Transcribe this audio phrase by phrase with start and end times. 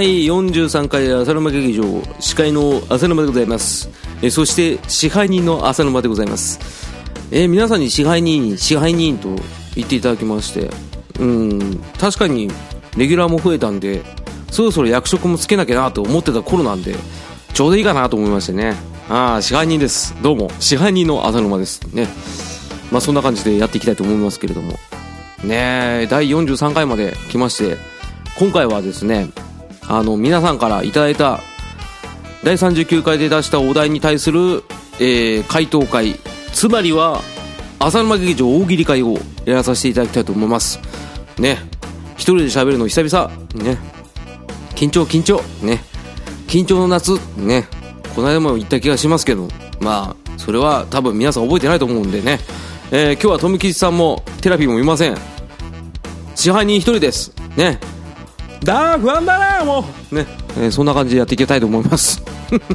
[0.00, 1.84] 第43回浅沼劇場
[2.20, 3.90] 司会の浅沼でございます。
[4.22, 6.58] えそして支配人の浅沼でございます。
[7.30, 9.28] え皆さんに支配人支配人と
[9.74, 10.70] 言っていただきまして
[11.18, 12.48] うん確かに
[12.96, 14.00] レギュラーも増えたんで
[14.50, 16.94] そろそろ役職もつけなきゃなと思ってた頃なんで
[17.52, 18.76] ちょうどいいかなと思いましてね。
[19.10, 20.16] ああ支配人です。
[20.22, 20.50] どうも。
[20.60, 21.82] 支配人の浅沼です。
[21.94, 22.08] ね。
[22.90, 24.78] まあそんな感じでやっていきたいと思いますけれども。
[25.44, 27.76] ねえ第43回まで来まして
[28.38, 29.28] 今回はですね
[29.90, 31.40] あの皆さんからいただいた
[32.44, 34.62] 第39回で出したお題に対する、
[35.00, 36.14] えー回答会。
[36.52, 37.20] つまりは
[37.80, 40.78] 浅沼劇場大喜利会をやらさせていただきたいと思います。
[41.38, 41.58] ね。
[42.14, 43.30] 一人で喋るの久々。
[43.62, 43.78] ね。
[44.76, 45.42] 緊張緊張。
[45.60, 45.82] ね。
[46.46, 47.18] 緊張の夏。
[47.36, 47.66] ね。
[48.14, 49.48] この間も言った気がしますけど。
[49.80, 52.38] まあそれは多分皆さん覚えてないと思うんでね、
[52.92, 55.16] えー今日は富吉さんもテラピーもいません。
[56.36, 57.34] 支配人一人です。
[57.56, 57.80] ね。
[58.64, 60.14] だ不安だなもう。
[60.14, 60.26] ね、
[60.58, 62.22] えーそんな感じでやっていきたいと思います。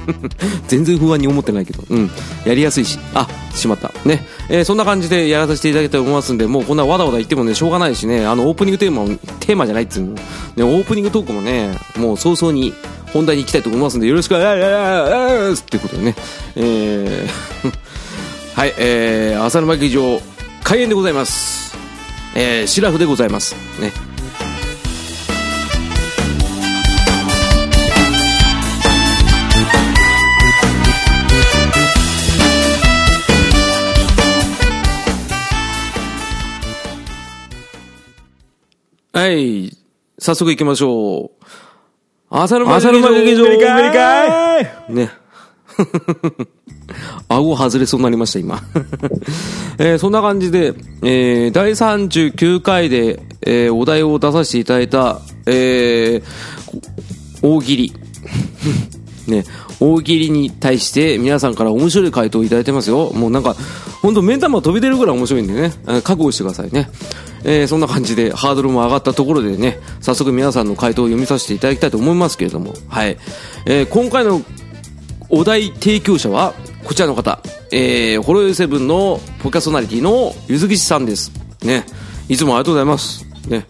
[0.68, 1.84] 全然不安に思ってないけど。
[1.90, 2.12] うん。
[2.46, 2.98] やりやすいし。
[3.14, 3.92] あしまった。
[4.06, 8.26] ね、えーそんな感じでやらさせていただきたいと思いますんでもうこんなわだわだ言ってもねしょうがないしね。
[8.26, 10.20] あのオープニングテーマもテーマじゃないっつうの、ね、
[10.64, 12.74] オープニングトークもねもう早々に
[13.14, 16.16] 本題に行きたいと思いますんでよろしくお願いしますってことでね
[16.56, 17.86] えー
[18.56, 20.22] はいえー、浅沼劇場
[20.64, 21.78] 開演でございます
[22.36, 24.15] えー、シラフでございますね
[39.26, 39.76] はい。
[40.20, 41.46] 早速行きましょう。
[42.30, 45.10] 浅沼浅沼劇場無理か無理かいね。
[47.28, 48.62] 顎外れそうになりました、今。
[49.80, 56.24] えーそんな感じで、えー第39回で、えーお題を出させていただいた、えー
[57.42, 57.94] 大喜利。
[59.26, 59.44] ね、
[59.80, 63.12] 大喜利に対して皆さんから面白い回答をいただいてますよ。
[63.16, 63.56] もうなんか、
[64.06, 65.72] 本当目ん玉飛び出るぐらい面白いんでね、
[66.04, 66.90] 覚悟してくださいね。
[67.44, 73.18] えーそんな感じでハードルも上がったところでね、早速皆さんの回答を読みさせていただきたいと思いますけれども、はい。
[73.66, 74.44] えー今回の
[75.30, 77.40] お題提供者はこちらの方、
[77.72, 81.32] えー、ホロヨイセブンのポキャソナリティのゆずきしさんです。
[81.64, 81.84] ね。
[82.30, 83.26] いつもありがとうございます。
[83.48, 83.66] ね。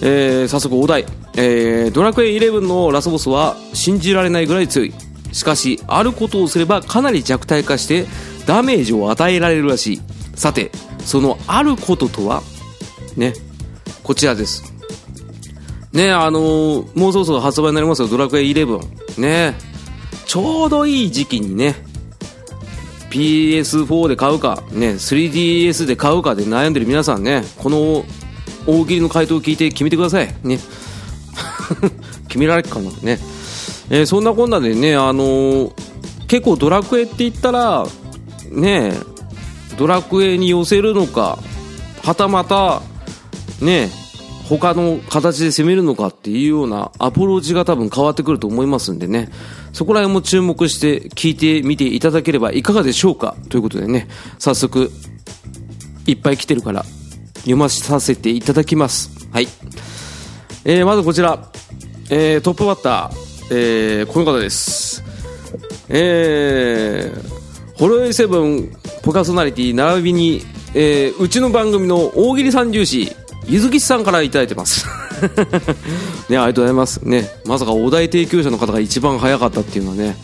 [0.00, 1.04] えー、早速お題。
[1.36, 4.94] えー、ドラクエ11のラスボスは信じられないぐらい強い。
[5.32, 8.06] しかし、あることをすればかなり弱体化して
[8.50, 10.00] ダメージを与えられるらしい。
[10.34, 10.72] さて、
[11.04, 12.42] そのあることとは？
[13.16, 13.32] ね。
[14.02, 14.64] こちらです。
[15.92, 19.20] ねあのーもうそろそろ発売になりますよ、ドラクエ11。
[19.20, 19.54] ね
[20.26, 21.76] ちょうどいい時期にね、
[23.10, 28.04] PS4 で買うか、ね、3DS で買うかで悩んでる皆さんね、この
[28.66, 30.34] 大喜利の回答を聞いて決めてください。
[30.42, 30.58] ね。
[32.26, 33.20] 決められるかなね。
[33.90, 35.72] えーそんなこんなでね、あのー
[36.26, 37.86] 結構ドラクエって言ったら、
[38.50, 38.92] ね、
[39.78, 41.38] ドラクエに寄せるのか、
[42.02, 42.82] はたまた、
[43.60, 43.90] ね、
[44.48, 49.30] 他の形で攻めるのかっていうようなアプローチが多分変わってくると思いますんでね、
[49.72, 54.08] そこら辺も注目して聞いてみていただければいかがでしょうかということでね、
[54.38, 54.90] 早速、
[56.06, 56.84] いっぱい来てるから、
[57.40, 59.28] 読まさせていただきます。
[59.30, 59.48] はい。
[60.64, 61.48] えー、まずこちら、
[62.10, 65.02] えー、トップバッター、えー、この方です。
[65.88, 67.39] えー、
[67.80, 68.70] ホロヨイセブン
[69.02, 70.42] ポカソナリティ並びに、
[70.74, 74.86] えー、うちの番組の大喜利三重士ゆずきさんからいただいてます。
[76.28, 76.98] ねありがとうございます。
[76.98, 80.14] ねまさかお題提供者の方が一番早かったっていうのはね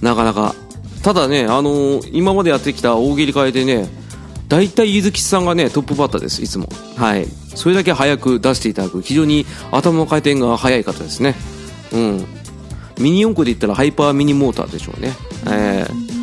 [0.00, 0.54] なかなか。
[1.02, 3.86] ただねあのー今までやってきた大喜利会でね
[4.48, 6.70] 大体ゆずきちさんがねトップバッターですいつも。
[6.96, 7.28] はい。
[7.54, 9.02] それだけ早く出していただく。
[9.02, 11.34] 非常に頭の回転が早い方ですね。
[11.92, 12.26] うん。
[12.98, 15.14] ミニ四駆で言ったらハイパーミニモーターでしょうね。
[15.48, 16.17] えー。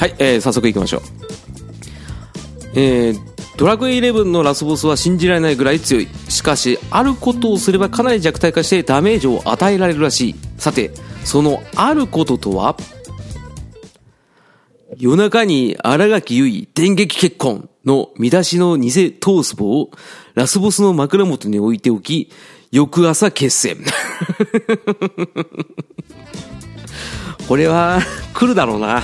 [0.00, 1.02] はい、えー早速行きましょう。
[2.74, 3.20] えー
[3.58, 6.08] ドラクエ11のラスボスは信じられないぐらい強い。
[6.30, 10.34] しかし、あることをすればかなり弱体化してダメージを与えられるらしい。
[10.56, 10.90] さて、
[11.26, 12.78] そのあることとは？
[14.96, 19.90] 夜中に荒垣結衣電撃結婚の見出しの偽トースポを
[20.32, 22.30] ラスボスの枕元に置いておき、
[22.72, 23.84] 翌朝決戦。
[27.50, 27.98] これは
[28.32, 29.02] 来るだろうな。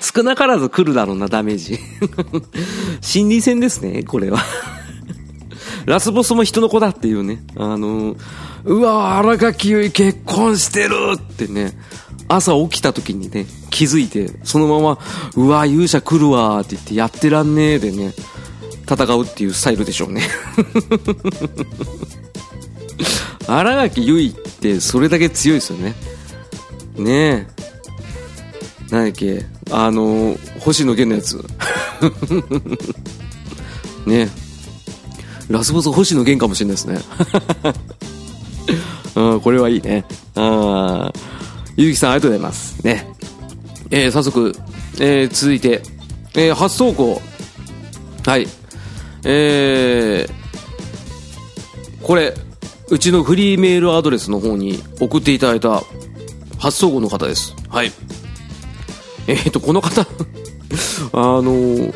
[0.00, 1.80] 少なからず来るだろうな、ダメージ。
[3.02, 4.38] 心理戦ですね、これは。
[5.84, 7.42] ラスボスも人の子だっていうね。
[7.56, 8.14] あの、
[8.62, 11.76] うわ、荒垣結衣結婚してるってね。
[12.28, 15.00] 朝起きた時にね、気づいて、そのまま、
[15.34, 18.14] うわ、勇者来るわって言って、やってらんねえでね、
[18.88, 20.22] 戦うっていうスタイルでしょうね。
[23.46, 25.94] 新垣結衣ってそれだけ強いですよね
[26.96, 27.46] ねえ
[28.90, 31.36] 何だっけあの星野源のやつ
[34.06, 34.28] ね
[35.48, 37.00] ラスボス星野源かもしれないですね
[39.16, 40.04] うん、これはいいね。
[40.34, 41.10] あ
[41.76, 42.84] ゆうきさんありがとうございます。
[42.84, 43.08] ね。
[43.90, 44.54] えー、早速、
[45.00, 45.82] えー、続いて、
[46.34, 47.20] えー、初投稿。
[48.26, 48.46] はい。
[49.24, 52.34] えー、これ、
[52.88, 55.82] うちのフリーメールアドレスの方に送っていただいた
[56.58, 57.54] 初投稿の方です。
[57.68, 57.92] はい。
[59.26, 60.02] えっ、ー、と、この方
[61.12, 61.94] あのー、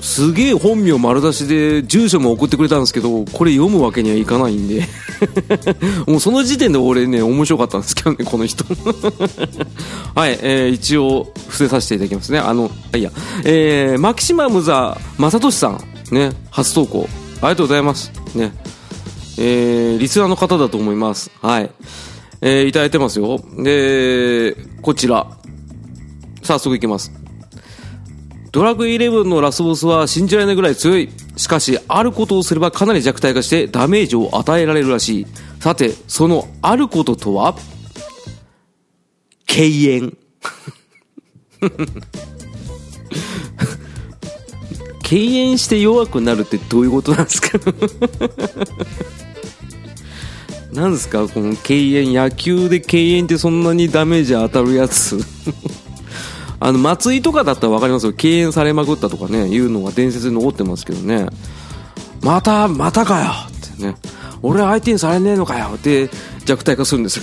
[0.00, 4.86] すげえ本名丸出しで住所も送ってくれたんですけどこれ読むわけにはいかないんで。
[6.06, 8.64] もうその時点で俺ね面白かったんですけどねこの人。
[10.14, 12.38] はい、えー、一応伏せさせていただきますね。
[12.38, 13.10] あのいや。
[13.44, 15.80] えー、マキシマムザ正俊さん
[16.10, 17.08] ね初投稿
[17.40, 18.10] ありがとうございます。
[18.34, 18.52] ね
[19.38, 21.30] えー、リスナーの方だと思います。
[21.40, 21.70] はい。
[22.40, 23.38] えー、いただいてますよ。
[23.62, 25.26] でこちら。
[26.42, 27.12] 早速いきます。
[28.52, 31.10] ドラグイレブンのラスボスは信じられないぐらい強い。
[31.36, 35.26] しかし、あることをすればかなり弱体化してダメージを与えられるらしい。
[35.60, 37.54] さて、そのあることとは？
[39.46, 40.16] 敬遠。
[45.02, 47.58] 敬遠して弱くなるってどういうことなんですか？
[50.72, 52.12] なんですかこの敬遠。
[52.12, 55.18] 野球で敬遠ってそんなにダメージ当たるやつ
[56.60, 58.12] あの、松井とかだったら分かりますよ。
[58.12, 61.26] 敬遠されまくったとかね、いうのが伝説に残ってますけどね。
[62.20, 63.96] また、またかよってね。
[64.42, 66.10] 俺相手にされねえのかよって
[66.44, 67.22] 弱体化するんですよ。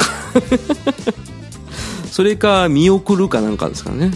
[2.12, 4.12] それか、見送るかなんかですからね。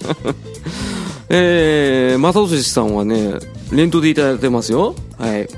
[1.30, 3.34] えー、正俊さんはね、
[3.72, 4.94] 連投でいただいてますよ。
[5.18, 5.48] はい。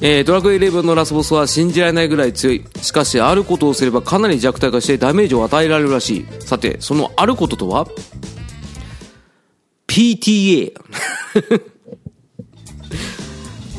[0.00, 2.64] えー、ドラクエ11のラスボスは信じられないぐらい強い。
[2.82, 6.26] しかし、あることをすればかなり弱体化してダメージを与えられるらしい。
[6.40, 7.86] さて、そのあることとは
[9.86, 10.72] ?PTA。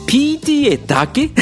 [0.07, 1.29] PTA だけ？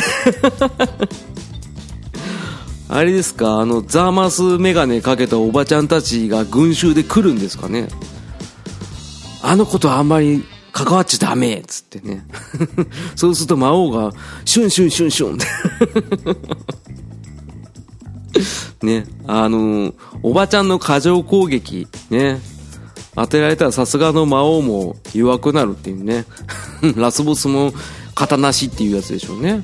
[2.89, 3.59] あれですか？
[3.59, 7.87] あの、ザーマスメガネかけたおばちゃんたちが群衆で来るんですかね？
[9.41, 10.43] あのことはあんまり
[10.73, 12.25] 関わっちゃダメっつってね。
[13.15, 14.11] そうすると魔王が、
[14.43, 15.37] シュンシュンシュンシュンっ
[18.79, 19.93] て ね、あのー、
[20.23, 22.41] おばちゃんの過剰攻撃、ね、
[23.15, 26.25] 当てられたらさすがの魔王も弱くなるっていうね。
[26.97, 27.71] ラスボスも
[28.15, 29.63] 型なしっていうやつでしょうね。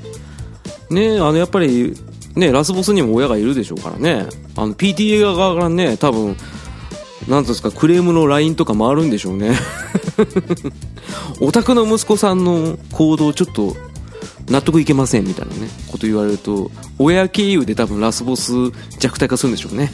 [0.90, 1.96] ね、あの、やっぱり、
[2.36, 4.26] ね、ラスボスにも親がいるでしょうからね。
[4.56, 6.36] あの、PTA 側からね、多分、
[7.28, 9.56] なんですか、クレームの LINE とか回るんでしょうね。
[11.40, 13.76] お宅の息子さんの行動ちょっと
[14.48, 18.52] 納得いけませんみたいなね、こと言われると、親経由で多分ラスボス
[18.98, 19.92] 弱体化するんでしょうね。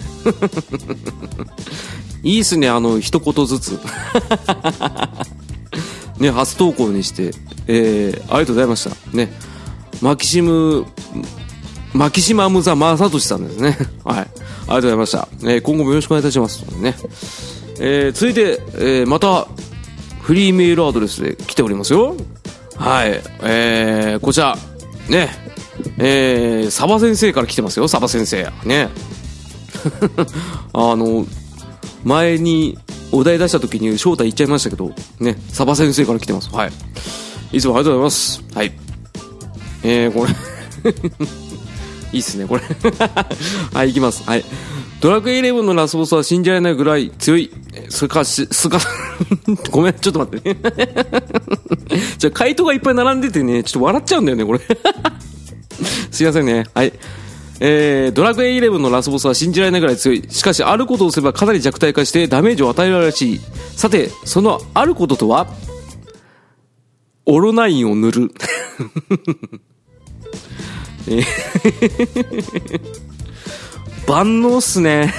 [2.22, 3.78] いいっすね、あの、一言ずつ。
[6.18, 7.34] ね、初投稿にして、
[7.66, 8.90] えー、ありがとうございました。
[9.12, 9.30] ね、
[10.00, 10.86] マキシム、
[11.92, 13.76] マキシマムザ・マサトシさんですね。
[14.04, 14.28] はい。
[14.68, 15.28] ありがとうございました。
[15.42, 16.62] えー、今後もよろしくお願いいたします。
[16.80, 16.94] ね。
[17.78, 19.46] えー、続いて、えー、また、
[20.20, 22.16] フリーメールアドレスで来ておりますよ。
[22.74, 23.22] はい。
[23.42, 24.56] えー、こちら、
[25.08, 25.28] ね、
[25.98, 28.50] えー、サバ先生から来てますよ、サバ先生。
[28.64, 28.88] ね。
[30.72, 31.26] あの、
[32.02, 32.76] 前に
[33.12, 36.50] お題出した時に正体言っちゃいましたけど、ね、サバ先生から来てます。
[36.50, 36.72] はい。
[37.52, 38.42] いつもありがとうございます。
[38.54, 38.72] はい。
[39.84, 40.32] えー、これ
[42.16, 42.62] いいっすね、これ
[43.72, 44.24] はい、いきます。
[44.24, 44.44] はい。
[45.00, 47.50] ドラクエイレブンのラスボスは信じられないぐらい強い。
[47.90, 48.80] すかし、すか、
[49.70, 50.60] ごめん、ちょっと待ってね。
[52.16, 54.60] じゃ回答がいっぱい並んでてね、ちょっと笑っちゃうんだよね、これ。
[56.10, 56.64] すいませんね。
[56.74, 56.92] はい。
[57.60, 60.24] えー、ドラクエイレブンのラスボスは信じられないぐらい強い。
[60.30, 63.40] しかし、あることをすればかなり弱体化してダメージを与えられるらしい。
[63.76, 65.46] さて、そのあることとは
[67.26, 68.34] オロナインを塗る。
[71.08, 71.22] え
[74.06, 75.12] 万能っすね。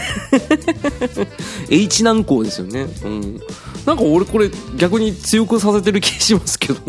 [1.69, 2.87] H 難攻ですよね。
[3.03, 3.41] うん。
[3.85, 6.79] なんか俺これ逆に強くさせてる気しますけど。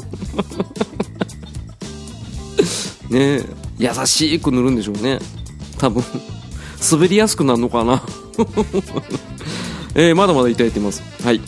[3.10, 3.42] ね。
[3.78, 5.18] 優しく塗るんでしょうね。
[5.78, 6.02] 多分。
[6.90, 8.02] 滑りやすくなるのかな。
[9.94, 11.02] えー、まだまだいただいてます。
[11.24, 11.40] はい。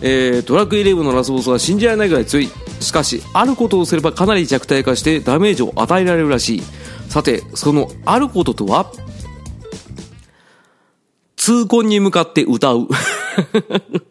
[0.00, 2.50] えー、ドラッグイレブンのラスボスは信じられないぐらい強い。
[2.80, 6.62] しかしあることをすればかなり弱体化してダメージを与えられるらしい。
[7.16, 8.92] さてそのあることとは？
[11.36, 12.88] 痛恨に向かって歌う。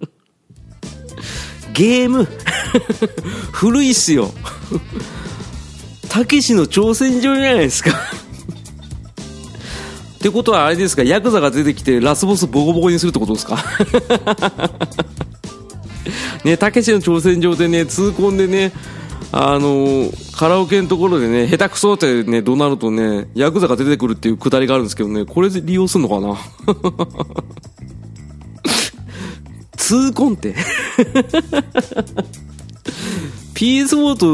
[1.72, 2.28] ゲーム。
[3.54, 4.32] 古いっすよ。
[6.10, 7.92] たけしの挑戦状じゃないですか。
[7.92, 7.94] っ
[10.20, 11.04] てことはあれですか？
[11.04, 13.64] ヤクザが出てきてラスボスボコボコにするってことですか？
[16.44, 18.72] ねたけしの挑戦状でね痛恨でね
[19.32, 26.38] あのカラオケのところでね下手くそってね怒鳴るとねヤクザが出てくるっていうくだりがあるんですけどねこれで利用するのかな？
[29.78, 30.56] 痛恨って
[33.54, 34.26] PS4 と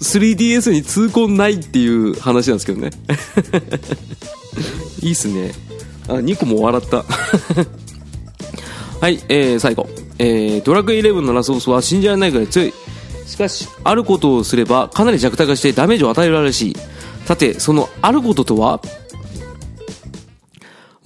[0.00, 2.90] 3DS に痛恨ないっていう話なんですけどね。
[5.02, 5.52] いいっすね。
[6.08, 7.04] あ2個も笑った。
[9.00, 9.88] はい、えー、最後、
[10.18, 12.72] えー、ドラクエ11のラスボスは信じられないぐらい強い。
[13.26, 16.76] しかしあることをすればかなり弱体化してダメージを与えられるし
[17.26, 18.80] さてそのあることとは？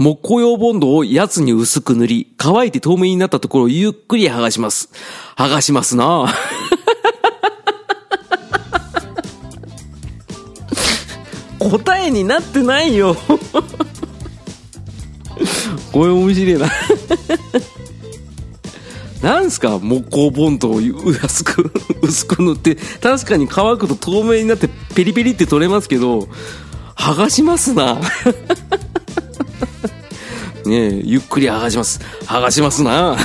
[0.01, 4.89] 木工用ボンドをやつに薄く塗り、乾いて透明になったところをゆっくり剥がします。
[5.37, 6.27] 剥がしますな。
[11.61, 13.15] 答えになってないよ。
[15.93, 16.67] これ面白いな。
[19.23, 21.71] なんすか木工ボンドを薄く、
[22.03, 26.29] 薄く塗って、確かに乾くと透明になってペリペリって取れますけど、
[26.97, 27.99] 剥がしますな。
[30.67, 32.01] ねゆっくり剥がします。
[32.25, 33.17] 剥がしますな。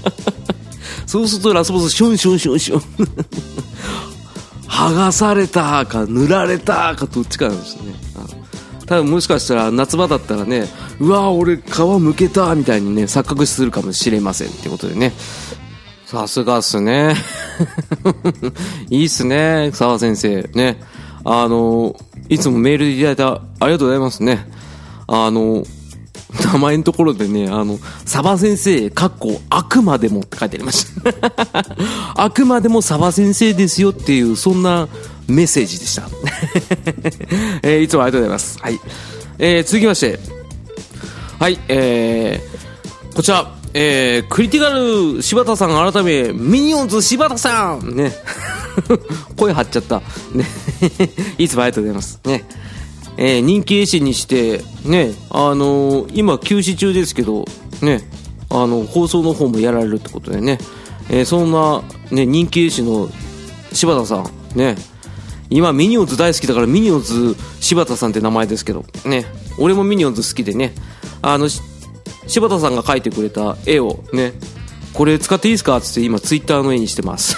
[1.06, 2.82] そうするとラスボスシュンシュンシュンシュン。
[4.68, 7.94] 剥がされたか塗られたかどっちかなんですよね。
[8.90, 10.64] 多分もしかしたら夏場だったらね
[10.98, 11.60] うわ俺皮
[12.00, 15.12] むけたみたいにね錯覚するかもしれませんってことでね。
[16.06, 17.14] さすがっすね。
[18.90, 20.42] いいっすね澤先生。
[20.54, 20.82] ね。
[21.24, 21.94] あの
[22.28, 24.50] いつもメールでいただいたありがとうございますね。
[25.06, 25.64] あの
[26.52, 31.64] 名前のところでね、あの、サバ先生、かっこ、あくまでもって書いてありました。
[32.16, 34.88] あくまでもサバ先生ですよっていう、そんな
[35.30, 36.08] メッセージでした。
[37.62, 38.58] えー、いつもありがとうございます。
[38.60, 38.80] はい。
[39.38, 40.18] えー、続きまして、
[41.38, 48.12] はい、えー、こちら、えー、クリティカル柴田さん改め、ミニオンズ柴田さんね。
[49.36, 50.02] 声張っちゃった。
[50.32, 50.46] ね。
[51.38, 52.20] いつもありがとうございます。
[52.24, 52.44] ね。
[53.16, 57.44] えー、人気絵師にしてねあのー、今休止中ですけど
[57.82, 58.00] ね
[58.48, 60.58] あの放送の方もやられるってことでね、
[61.10, 63.10] えー、そんな、ね、人気絵師の
[63.72, 64.76] 柴田さんね
[65.50, 69.26] 今ミニオンズ大好きだからミニオンズ柴田さんって名前ですけどね。
[69.58, 70.72] 俺もミニオンズ好きでね。
[71.22, 71.48] あの
[72.26, 74.32] 柴田さんが描いてくれた絵をね。
[74.94, 75.80] これ使っていいですか？
[75.80, 77.36] つって今ツイッターの絵にしてます。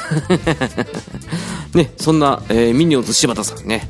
[1.75, 1.93] ね。
[1.97, 3.89] そんな、えー、ミニオンズ柴田さんね。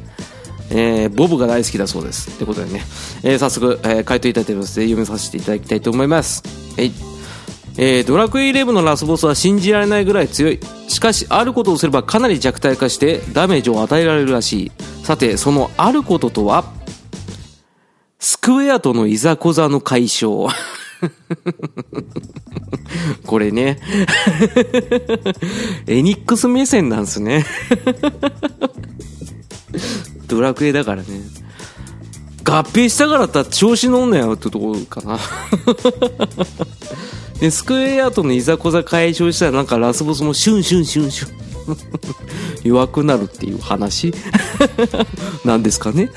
[0.70, 2.30] えー、ボブが大好きだそうです。
[2.38, 2.84] ということでね、
[3.22, 4.80] えー、早速、えー、回答いただいてます。
[4.80, 6.42] ので読みさせていただきたいと思います。
[6.76, 6.92] はい。
[7.78, 10.60] えー、ドラクエ11のラスボスは信じられないぐらい強い。
[10.88, 14.72] しかし、あることをすればかなり弱体化してダメージを与えられるらしい。
[15.04, 16.64] さて、そのあることとは、
[18.18, 20.52] スクエアとのいざこざの解消。
[23.26, 23.80] これね。
[25.88, 27.44] エニックス目線なんすね。
[30.28, 31.08] ドラクエだからね。
[32.44, 35.18] 合併したからったら調子乗んなよってところかな。
[37.42, 41.36] で、スクエアとのいざこざ解消したらなんかラスボスもシュンシュンシュンシュン
[42.62, 44.14] 弱くなるっていう話
[45.44, 46.12] なんですかね。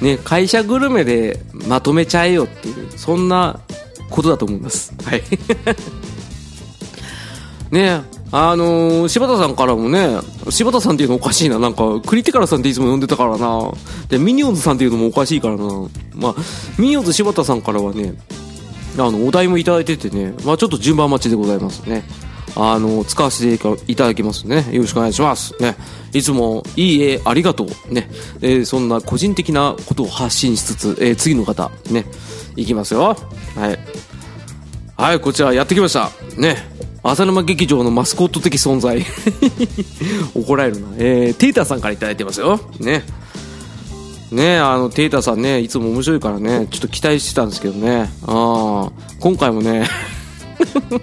[0.00, 3.60] ね、会社グルメでまとめちゃえよっていう、そんな
[4.08, 4.94] ことだと思います。
[5.04, 5.22] はい。
[7.70, 8.00] ね
[8.32, 10.16] あのー、柴田さんからもね、
[10.48, 11.58] 柴田さんっていうのおかしいな。
[11.58, 13.70] なんか、クリティカルさんっていつも呼んでたからな。
[14.08, 15.64] で、ミニオンズさんっていうのもおかしいからな。
[16.14, 16.34] まあ、
[16.78, 18.14] ミニオンズ柴田さんからはね、
[19.00, 22.04] あの、お題もいただいててね、まあちょっと順番待ちでございますね。
[22.56, 24.66] あの、使わせていただきますね。
[24.72, 25.54] よろしくお願いします。
[25.60, 25.76] ね。
[26.12, 27.94] いつもいい絵ありがとう。
[27.94, 28.10] ね。
[28.40, 32.04] えー、そんな個人的なことを発信しつつ、えー、次の方、ね。
[32.56, 33.16] いきますよ。
[33.54, 33.78] はい。
[34.96, 36.10] はい、こちらやってきました。
[36.36, 36.78] ね。
[37.02, 39.04] 浅沼劇場のマスコット的存在
[40.34, 43.04] 怒られるなえー、テイタさんから頂いてますよね
[44.30, 49.88] ねあのテイタさんねいつも面白いからねちょっと期待してたんですけどねああ今回もね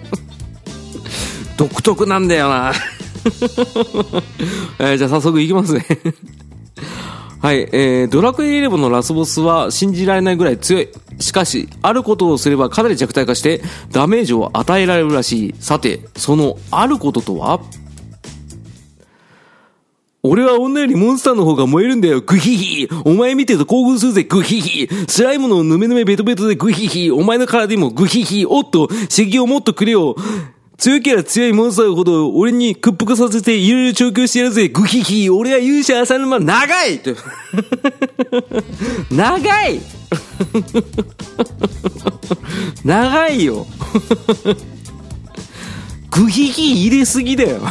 [1.58, 2.74] 独特なんだよな
[4.80, 5.86] えー、じゃあ早速いきますね
[7.46, 10.90] はい、えー、ドラクエ11のラスボスは信じられないぐらい強い。
[11.20, 15.56] しかし、あることをすればかなり弱体化してダメージを与えられるらしい。
[15.60, 17.62] さて、そのあることとは？
[20.28, 22.22] 俺は女よりモンスターの方が燃えるんだよ。
[22.22, 24.24] グヒヒお前見てると興奮するぜ。
[24.24, 30.16] グヒヒスライムのヌメヌメベトベトでグヒヒお前の体にもグヒヒおっと、刺激をもっとくれよ。
[30.78, 34.68] 強ければ強いモンスターほど俺に屈服させていろいろ調教してやるぜ。
[34.68, 37.02] グヒヒ俺は勇者浅沼長い。
[39.12, 39.80] 長い
[42.84, 43.68] 長いよ。
[46.12, 47.62] グヒヒ入れすぎだよ。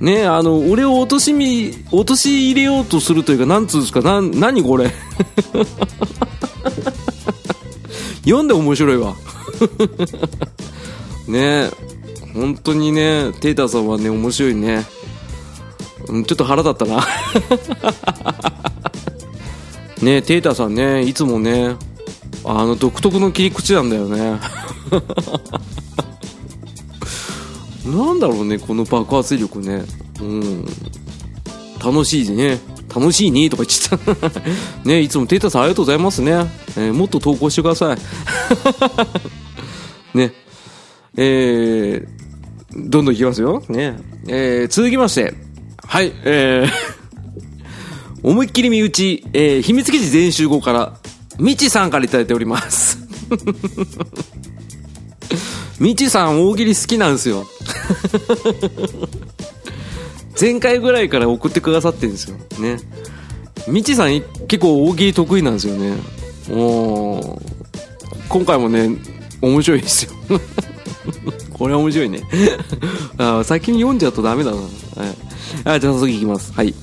[0.00, 4.90] ねあの、俺を落としみ、落とし入れようとするというか、なんつうんですか、な、なにこれ？
[8.24, 9.14] 読んで面白いわ。
[11.28, 11.70] ね
[12.34, 14.84] 本当にね、テイターさんはね、面白いね。
[16.08, 17.04] うん、ちょっと腹立ったな。
[20.02, 21.76] ねテイターさんね、いつもね、
[22.44, 24.38] あの、独特の切り口なんだよね。
[27.86, 29.84] なんだろうね、この爆発力ね。
[30.20, 30.66] うん。
[31.84, 32.58] 楽しいね。
[32.94, 34.40] 楽しいねとか言ってた。
[34.88, 36.32] ね、いつもテイタさんありがとうございますね。
[36.76, 37.98] えー、もっと投稿してください。
[40.16, 40.32] ね。
[41.16, 43.62] えー、どんどんいきますよ。
[43.68, 43.96] ね。
[44.26, 45.34] えー、続きまして。
[45.86, 46.70] はい、えー、
[48.28, 50.98] 思いっきり身内、えー、秘密基地全集合から、
[51.38, 52.98] みちさんから頂いております。
[55.78, 57.46] みちさん大喜利好きなんですよ。
[60.40, 62.36] 前回ぐらいから送ってくださってるんですよ。
[62.58, 62.78] ね。
[63.68, 65.96] みちさん結構大喜利得意なんですよね。
[66.50, 67.40] お
[68.28, 68.90] 今回もね、
[69.40, 70.12] 面白いですよ。
[71.52, 72.22] これ面白いね。
[73.18, 74.56] あ先に読んじゃうとダメだな。
[74.56, 74.68] はい。
[75.64, 76.52] あ、じゃあ早速いきます。
[76.52, 76.74] はい。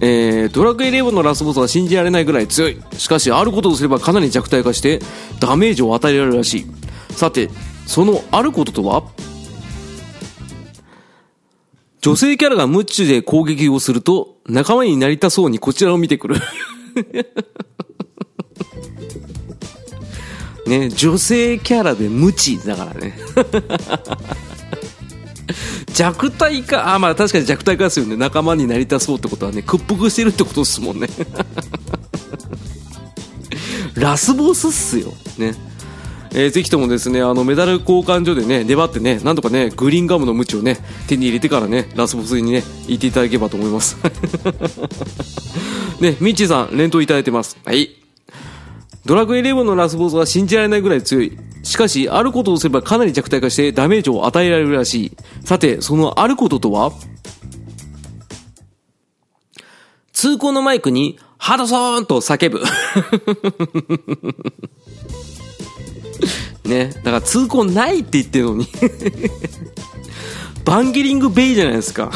[0.00, 2.76] えー、ドラクエイレブンのラスボスは信じられないぐらい強い。
[2.98, 5.00] しかし、あることをすればかなり弱体化して、
[5.38, 6.66] ダメージを与えられるらしい。
[7.14, 7.50] さて、
[7.92, 9.02] そのあることとは？
[12.00, 16.36] 女性キャラが無知で攻撃をすると、仲間になりたそうにこちらを見てくる
[20.66, 23.18] ね、女性キャラで無知だからね。
[25.92, 28.16] 弱体化、あ、まあ確かに弱体化ですよね。
[28.16, 31.08] 仲間になりたそうってことはね、屈服してるってことですもんね。
[33.96, 35.12] ラスボスっすよ。
[35.36, 35.71] ね。
[36.34, 43.98] えー、ぜひともですね、あの、メダル交換所でね、粘ってね、なんとかね、グリーンガムのムチをね、手に入れてからね、ラスボスにね、行っていただければと思います。
[46.00, 47.58] ね、ミッチーさん、連投いただいてます。
[47.64, 47.90] はい。
[49.04, 51.36] ドラグイレブンのラスボスは信じられないぐらい強い。
[51.64, 55.12] しかし、あることをすればかなり弱体化してダメージを与えられるらしい。
[55.44, 56.92] さて、そのあることとは？
[60.12, 62.62] 通行のマイクに、ハドソーンと叫ぶ。
[66.64, 66.90] ね。
[67.02, 68.68] だから通行ないって言ってるのに
[70.64, 72.10] バンゲリングベイじゃないですか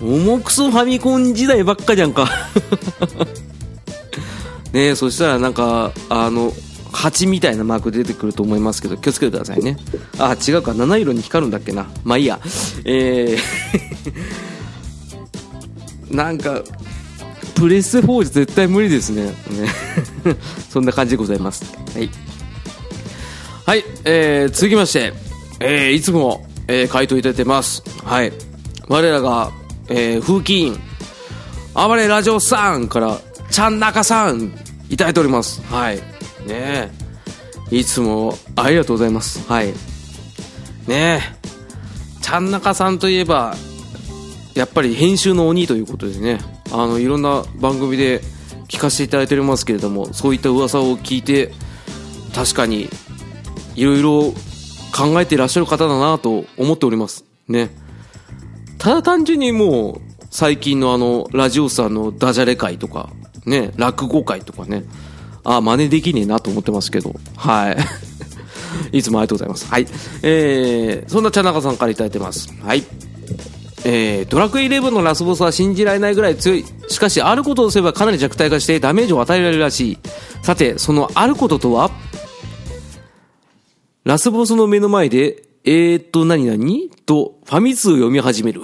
[0.00, 2.28] 重くそファミコン時代ばっかじゃんか
[4.72, 6.52] ねそしたらなんか、あの、
[6.92, 9.76] 蜂みたいなマーク出てくると思いますけど、気をつけてくださいね。
[10.18, 11.90] あ、違うか、七色に光るんだっけな。
[12.04, 12.40] まあいいや。
[12.84, 13.38] えー
[16.14, 16.62] なんか、
[17.54, 19.26] プレステ4じゃ絶対無理ですね。
[19.26, 19.34] ね
[20.70, 21.64] そんな感じでございます。
[21.94, 22.10] はい。
[23.64, 25.12] はい、えー、続きまして、
[25.60, 27.82] えー、いつも、えー、回答いただいてます。
[28.04, 28.32] はい。
[28.88, 29.52] 我らが、
[29.88, 30.80] えー、風紀委員、
[31.74, 34.52] 暴れラジオさんから、ちゃんなかさん、
[34.90, 35.62] いただいております。
[35.70, 36.00] はい。
[36.46, 36.90] ね
[37.70, 39.40] いつも、ありがとうございます。
[39.48, 39.72] はい。
[40.86, 41.38] ね
[42.20, 43.54] ちゃんなかさんといえば、
[44.54, 46.40] やっぱり編集の鬼ということですね。
[46.72, 48.20] あのいろんな番組で
[48.68, 51.52] 聞かせていただいておりますけれどもそういった噂を聞いて
[52.34, 52.88] 確かに
[53.76, 54.32] いろいろ
[54.92, 57.24] 考えていらっしゃる方だなと思っております。
[57.48, 57.70] ね。
[58.78, 63.10] ただ単純にもう最近のあのラジオさんのダジャレ会とか
[63.46, 64.84] ね落語会とかね。
[65.44, 67.14] ああ真似できねえなと思ってますけど。
[67.36, 67.76] はい。
[68.96, 69.66] いつもありがとうございます。
[69.68, 69.86] はい。
[70.22, 72.48] えー、そんな茶中さんから頂いてます。
[72.62, 72.84] はい。
[73.84, 76.64] えー、ドラクエイレブンのラスボスは信じられないぐらい強い。
[76.88, 79.98] しかし、あることをすればかなり弱体化してダメージを与えられるらしい。
[80.42, 81.90] さて、そのあることとは？
[84.04, 86.58] ラスボスの目の前で、えー、っと、何々？
[87.06, 88.62] と、ファミ通を読み始める。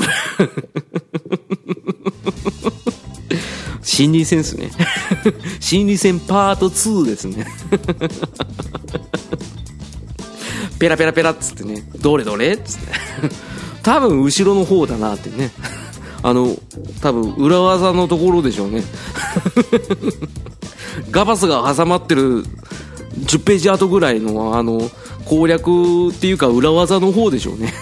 [3.82, 4.70] 心理戦ですね。
[5.60, 7.46] 心理戦パート2ですね。
[10.78, 12.92] ペラペラペラっつってね、どれどれっつって。
[13.82, 15.50] 多分後ろの方だなってね。
[16.22, 16.56] あの
[17.00, 18.82] 多分裏技のところでしょうね。
[21.10, 22.44] ガバスが挟まってる
[23.24, 24.90] 10ページ後ぐらいのあの
[25.24, 27.72] 攻略っていうか裏技の方でしょうね。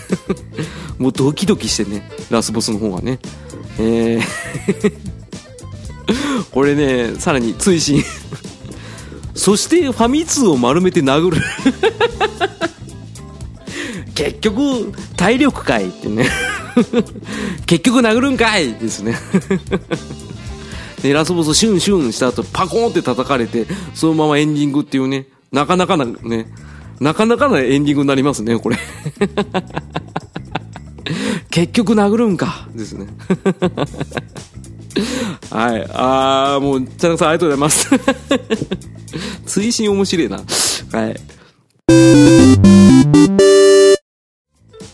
[0.99, 3.19] もうドキドキしてねラスボスの方がね。
[3.79, 4.93] えー。
[6.53, 8.05] これねさらに追伸。
[9.35, 11.43] そしてファミ通を丸めて殴る。
[14.17, 16.27] 結局体力かいってね
[17.67, 19.17] 結局殴るんかいですね
[21.03, 26.51] でラスボスシュンシュンした後パコーンって叩かれてそのままエンディングっていうねなかなかなね
[26.99, 28.79] なかなかなエンディングになりますねこれ
[31.51, 33.07] 結局殴るんかですね
[35.51, 35.87] はい。
[35.93, 37.91] あー、もう、チャナさんありがとうございます。
[39.47, 40.39] 追伸面白いな。
[40.39, 40.43] は
[41.09, 41.17] い。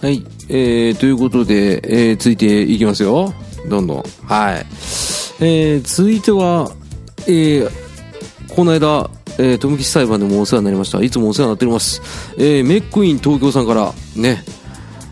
[0.02, 0.20] はい。
[0.48, 3.32] えー、ということで、えー、続いていきますよ。
[3.68, 4.02] どんどん。
[4.26, 4.66] はい。
[5.38, 6.72] えー、続いては、
[7.28, 7.70] えー、
[8.52, 11.00] この間、えー、富吉裁判でもお世話になりました。
[11.00, 12.02] いつもお世話になっております。
[12.36, 14.42] えー、メックイン東京さんから、ね、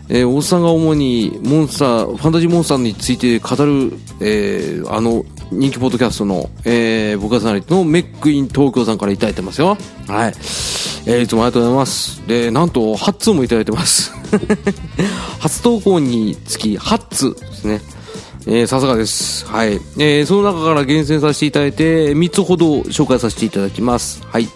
[0.09, 5.23] えー、大津さんが主にモンスター、ファンタジーモンスターについて語る、えー、あの、
[5.53, 9.77] 人気ポッドキャストの、えー、僕がさりのメックイン東京さんからいただいてますよ。
[10.09, 10.33] はい。
[11.05, 12.27] えー、いつもありがとうございます。
[12.27, 14.20] で、なんと、8通もいただいてます。
[15.39, 17.81] 初投稿につき8通ですね。
[18.47, 19.45] えー、さすがです。
[19.45, 19.73] はい。
[19.97, 24.23] えー、その中から厳選させていただいて、3つほど紹介させていただきます。
[24.27, 24.47] はい。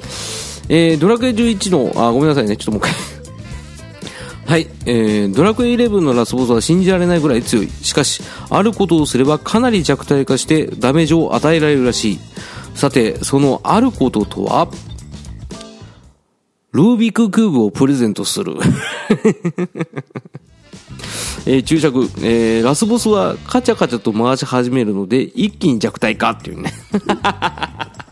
[0.70, 2.58] えー、ドラクエ11の、あ、ごめんなさいね。
[2.58, 2.94] ちょっともう一回
[4.46, 7.70] はい、えー、ドラクエ11のラスボスは信じられないぐらい強い。
[7.82, 12.20] しかし、あることをすればかなり弱体化してダメージを与えられるらしい。
[12.74, 14.68] さて、そのあることとは、
[16.76, 18.58] ルービックキューブをプレゼントする。
[21.48, 26.74] えー、注釈、えー、ラスボスはカチャカチャと回し始めるので、一気に弱体化っていうね。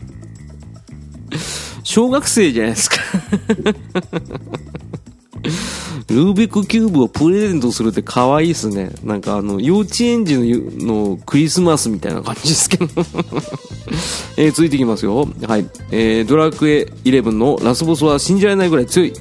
[1.84, 2.96] 小学生じゃないですか
[6.08, 8.90] ルービックキューブをプレゼントするって可愛いっすね。
[9.02, 12.86] なんかあの、幼稚園児のクリスマスみたいな感じですけど
[14.36, 15.28] えー、続いていきますよ。
[15.46, 15.66] はい。
[15.90, 19.14] えー、ドラクエ11のラスボスは信じられないぐらい強い。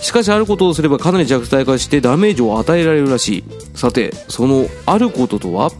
[0.00, 3.44] しかしあることをすればかなり弱体化してダメージを与えられるらしい。
[3.74, 5.70] さて、そのあることとは？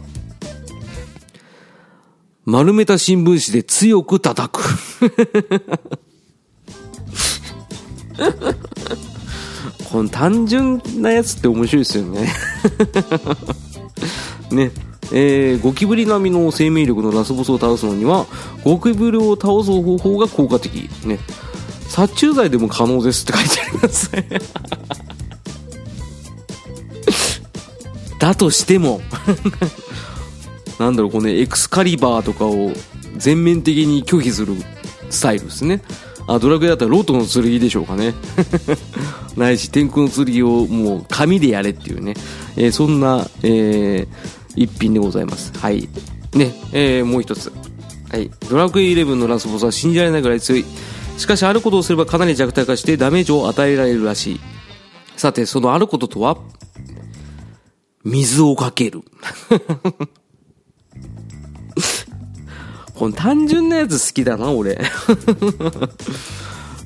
[2.45, 4.61] 丸めた新聞紙で強く叩く
[9.91, 12.33] この単純なやつって面白いですよね。
[14.51, 14.71] ね。
[15.11, 18.25] えー、ゴキブリ並みの生命力のラスボスを倒すのには
[18.63, 20.89] ゴキブリを倒す方法が効果的。
[21.05, 21.19] ね。
[21.87, 24.11] 殺虫剤でも可能ですって書いてあります。
[24.15, 24.27] ね
[28.17, 29.01] だとしても。
[30.79, 32.71] なんだろうこの、エクスカリバーとかを
[33.17, 34.55] 全面的に拒否する
[35.09, 35.81] スタイルですね。
[36.27, 38.13] あドラクエだったらロートの剣でしょうかね。
[39.35, 42.13] ないし天空の剣をもう紙でやれっていうね、
[42.55, 45.51] えー、そんな、えー、一品でございます。
[45.57, 45.89] はい。
[46.33, 47.51] ねえー、もう一つ。
[48.11, 48.29] はい。
[48.49, 50.65] ドラクエイ11のラスボスは信じられないぐらい強い。
[51.17, 54.39] しかしあることをすればかなり弱体化してダメージを与えられるらしい。
[55.17, 56.37] さてそのあることとは？
[58.03, 59.01] 水をかける。
[62.95, 64.79] この単純なやつ好きだな、俺。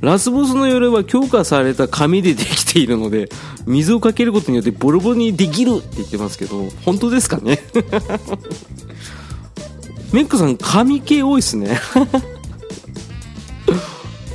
[0.02, 3.30] ラスボスの鎧は強化された紙でできているので、
[3.66, 7.60] 水をかけることによってボロボロにできるって言ってますけど、本当ですかね？
[10.14, 11.80] メックさん、紙系多いっすね。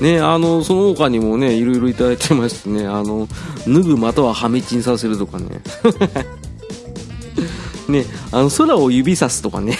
[0.02, 3.28] ね、あの、その他にもね、いろいろいただいてましてね、あの、
[3.66, 5.60] 脱ぐまたは破滅にさせるとかね。
[7.88, 9.78] ね、あの空を指さすとかね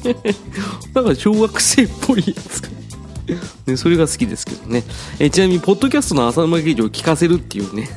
[0.92, 2.68] なんか小学生っぽいやつか
[3.66, 4.84] ね、それが好きですけどね。
[5.18, 7.88] えちなみに、ポッドキャストの浅沼劇場を聞かせるっていうね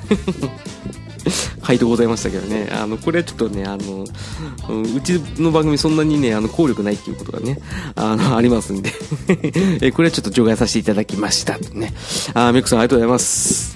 [1.61, 2.69] 回答ございましたけどね。
[2.71, 7.59] あの、これはちょっとね、あの、うちの番組そんなにね、あの、効力ないっていうことがね、
[7.95, 8.93] あの、ありますんで
[9.81, 11.57] えこれはちょっと除外させていただきました。
[11.73, 11.93] ね。
[12.33, 13.75] あ、メックさんありがとうございます。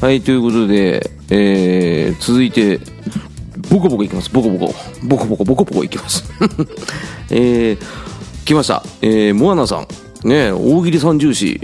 [0.00, 2.80] はい、ということで、えー、続いて、
[3.70, 4.30] ボコボコいきます。
[4.30, 4.74] ボコボコ。
[5.04, 6.24] ボコボコ、ボコボコいきます。
[7.30, 7.78] えー、
[8.44, 8.82] 来ました。
[9.00, 9.86] えー、モアナさん。
[10.28, 11.60] ね、大喜利三重士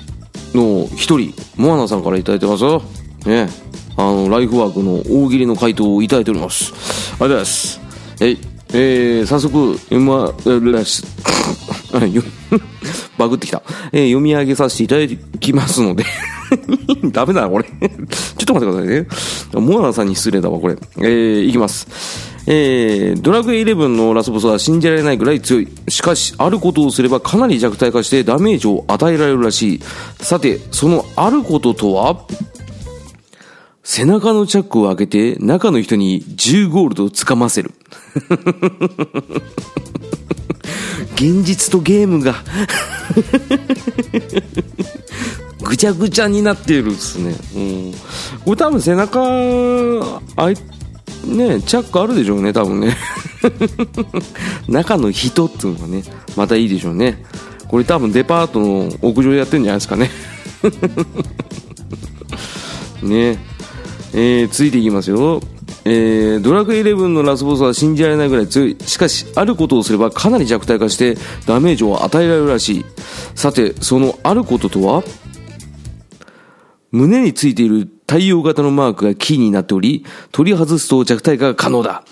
[0.55, 2.81] の一人、モアナさんからいいてますよ。
[3.27, 3.51] ね、
[3.97, 6.73] あの、ライフワークの大喜利の回答をいいております。
[6.73, 7.81] ありがとうございます。
[8.21, 8.39] えい、
[8.73, 10.33] えー、早速、今、
[13.19, 13.63] バグってきた。
[13.93, 15.07] えー、読み上げさせていただ
[15.41, 16.05] きますので
[17.13, 19.07] ダメだな、これ ちょっと待ってくださいね。
[19.55, 20.77] モアナさんに失礼だわ、これ。
[20.99, 21.87] えー、いきます。
[22.49, 25.69] えー、ドラクエ11のラスボスは信じられないぐらい強い。
[25.89, 29.81] しかし、あることをすればかなり弱体化してダメージを与えられるらしい。
[30.21, 32.25] さて、そのあることとは？
[33.83, 37.73] 背中のチャックを開けて中の人に10ゴールドをつかませる。
[41.15, 42.35] 現実とゲームが
[45.69, 47.93] ぐちゃぐちゃになっているですね、うん、
[48.45, 49.21] これ多分背中
[50.37, 50.55] あい
[51.27, 52.97] ねチャックあるでしょうね多分ね。
[54.69, 56.05] 中の人っていうのがね
[56.37, 57.25] またいいでしょうね。
[57.69, 60.11] これ多分デパートの屋上でやってるんじゃないですかね。
[63.03, 63.39] ね。
[64.15, 65.41] えー、ついていきますよ。
[65.85, 68.77] えー、ドラクエ11のラスボスは信じられないぐらい強い。
[68.81, 72.85] しかし、あることをすればかなり弱体化してダメージを与えられるらしい。
[73.35, 75.03] さて、そのあることとは？
[76.97, 82.05] 胸についている太陽型のマークがキーになっており、取り外すと弱体化が可能だ。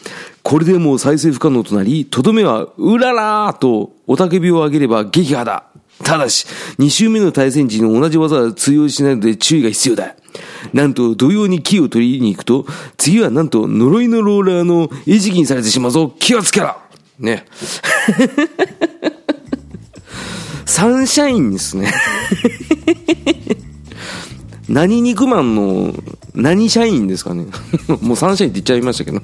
[0.42, 5.64] これでもう再生不可能となり、とどめは、うららーと、おたけびを上げれば撃破だ。
[6.02, 6.46] ただし、
[6.78, 10.16] 2周目の対戦時の同じ技は通用しないので注意が必要だ。
[10.72, 12.66] なんと、同様にキーを取りに行くと、
[12.98, 16.12] 次はなんと、呪いのローラーの餌食にされてしまうぞ。
[16.18, 16.76] 気をつけろ
[17.18, 17.46] ね。
[20.66, 21.92] サンシャインですね。
[24.68, 25.92] 何肉マンの、
[26.34, 27.46] 何社員ですかね。
[28.00, 29.20] もうサンシャインって言っちゃいましたけど。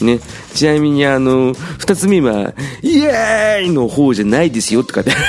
[0.04, 0.20] ね。
[0.54, 5.12] ちなみにあの、2つ目は、イエーイの方じゃないですよって書いて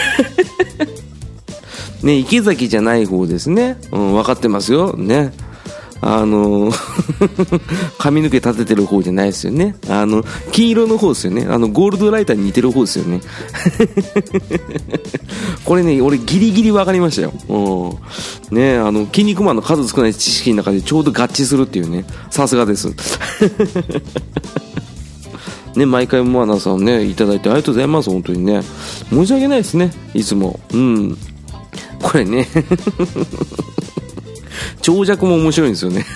[2.04, 3.78] ね、池崎じゃない方ですね。
[3.92, 4.94] うん、分かってますよ。
[4.98, 5.32] ね。
[6.06, 6.72] あの、
[7.98, 9.76] 髪の毛立ててる方じゃないですよね。
[9.88, 11.48] あの、金色の方ですよね。
[11.50, 13.22] あの、ゴールドライターに似てる方ですよね。
[15.64, 17.34] これね、俺ギリギリ分かりましたよ。
[17.48, 18.58] うん。
[18.58, 22.06] ね、あの、筋肉マンの数少ない知識の中でちょうど合致するっていうね。
[22.30, 22.90] さすがです。
[25.76, 28.62] ね、毎回モアナさんね、いただいてありがとうございます、本当にね。
[29.10, 30.60] 申し訳ないですね、いつも。
[30.74, 31.18] うん。
[32.04, 32.48] これね
[34.82, 36.06] 長尺も面白いんですよね。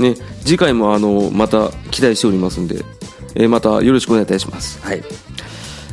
[0.00, 2.84] ね次回もあのまた期待しておりますんで、
[3.34, 4.78] えー、またよろしくお願いいたします。
[4.82, 5.02] はい、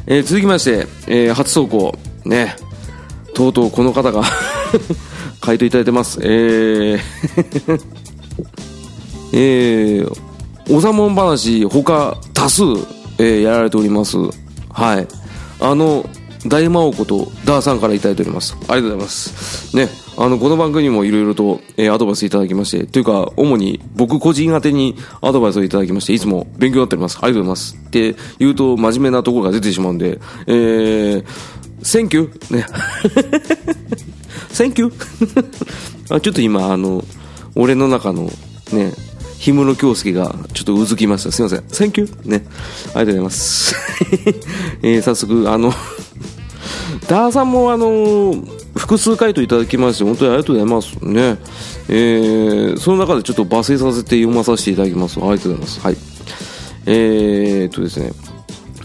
[0.08, 1.98] えー、続きまして、えー、初投稿。
[2.26, 2.56] ね
[3.36, 4.24] とうとうこの方が
[5.42, 6.20] 回答いただいてます。
[6.22, 7.00] えー
[9.34, 12.64] えー、おさもん話他多数、
[13.18, 14.18] えー、やられております。
[14.72, 15.08] はい。
[15.60, 16.08] あの
[16.48, 18.56] 大魔王ことダーさんからいただいております。
[18.68, 19.76] ありがとうございます。
[19.76, 27.18] ね、あの、この番組にもいろいろと、えー、アドバイスいただきまして、というか、主に僕個人宛てにアドバイスをいただきまして、いつも勉強になっております。
[27.22, 27.76] ありがとうございます。
[27.76, 31.26] って言うと、真面目なところが出てしまうんで、えー、
[31.82, 32.66] Thank you ね。
[34.50, 37.04] Thank you あちょっと今、あの、
[37.56, 38.26] 俺の中の、
[38.72, 38.94] ね、
[39.40, 41.32] 氷室京介がちょっとうずきました。
[41.32, 41.64] すいません。
[41.68, 42.46] Thank you ね。
[42.94, 43.76] ありがとうございます。
[44.82, 45.74] えー、早速、あの
[47.08, 48.34] ダーさんもあの
[48.76, 51.38] 複数回答いただきまして本当にありがとうございますね、
[51.90, 55.80] えー、その中でちょっと抜粋させて読まさせていただきますありがとうございます。
[55.82, 56.16] はい。
[56.88, 58.12] えー、っとですね。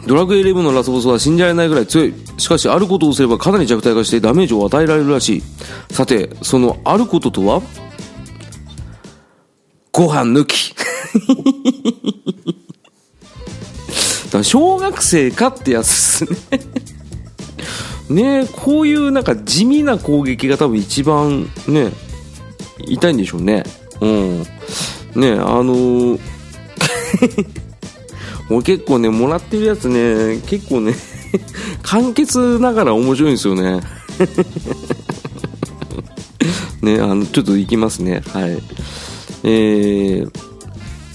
[0.06, 2.14] ドラクエ11のラスボスは信じられないぐらい強い。
[2.38, 5.42] しかし、あることをすればかなり弱体化してダメージを与えられるらしい。
[5.90, 7.62] さて、そのあることとは？
[9.92, 10.74] ご飯抜き。
[14.30, 16.60] だ小学生かってやつですね。
[18.10, 21.90] ねこういうなんか地味な攻撃が多分一番ね
[22.78, 23.64] 痛いんでしょうね。
[24.00, 24.42] うん。
[25.14, 26.20] ねあのー、
[28.50, 30.94] 俺結構ねもらってるやつね結構ね
[31.82, 33.80] 簡潔ながら面白いんですよね。
[36.82, 38.22] ねあのちょっといきますね。
[38.32, 38.58] はい。
[39.42, 40.30] えー、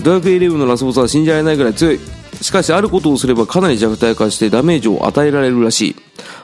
[0.03, 1.99] ドラクエ11のラスボスは信じられないぐらい強い。
[2.41, 5.95] しかしあることをすればかなり弱体化してダメージを与えられるらしい。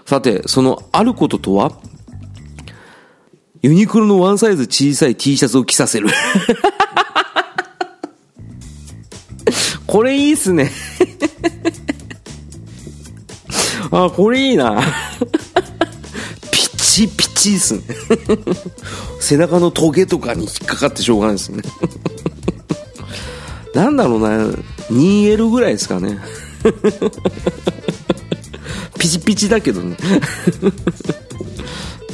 [0.05, 1.71] さて、そのあることとは？
[3.61, 6.09] ユニクロのワンサイズ小さい T シャツを着させる。
[9.85, 10.71] これいいっすね。
[13.91, 14.81] あ、これいいな。
[16.51, 17.81] ピチピチっすね。
[19.19, 21.61] 背中のトゲとかに引っかかってしょうがないですね。
[23.75, 24.45] なんだろうな
[24.89, 26.19] 2L ぐらいですかね。
[29.01, 29.97] ピチピチだけどね。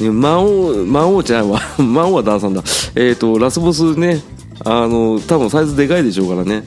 [0.10, 2.62] 魔王魔王ちゃんは 魔王はダーさんだ。
[2.94, 4.22] えっ、ー、とラスボスね
[4.64, 6.66] あの多分サイズでかいでしょうからね。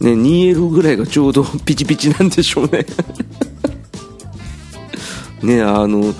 [0.00, 2.84] ね 2L ぐらいがちょうど ピチピチなんでしょうね。
[5.40, 6.12] ねあの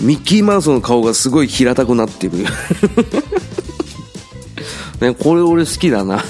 [0.00, 2.32] ミッキーマウスの顔がすごい平たくなってる。
[5.00, 6.24] ねこれ俺好きだな。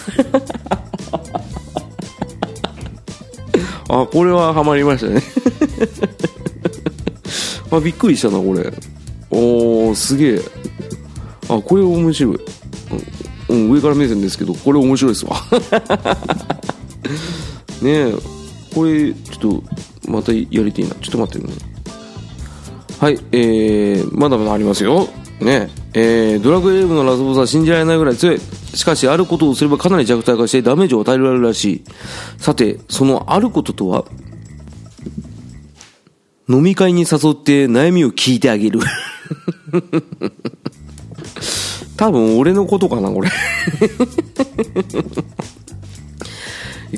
[3.90, 5.22] あこれはハマりましたね。
[7.70, 8.72] あびっくりしたなこれ。
[9.30, 10.42] おーすげえ。
[11.48, 12.40] あこれ面白い、
[13.48, 15.36] うん、上から目線ですけどこれ面白いですわ。
[17.82, 18.14] ねえ。
[18.74, 19.62] これちょっと
[20.10, 20.94] またやりていいな。
[20.96, 21.52] ちょっと待ってね。
[23.00, 25.08] はいえー、まだまだありますよ。
[25.40, 26.36] ねえ。
[26.36, 28.40] ー、ドラグエレブのラスボスは信じられないぐらい強い。
[28.74, 31.84] しかしあることをすればかなり弱体化してダメージを与えられるらしい。
[32.36, 34.04] さてそのあることとは？
[36.50, 38.80] 飲み会に誘って悩みを聞いてあげる。
[41.96, 43.30] 多分俺のことかなこれ。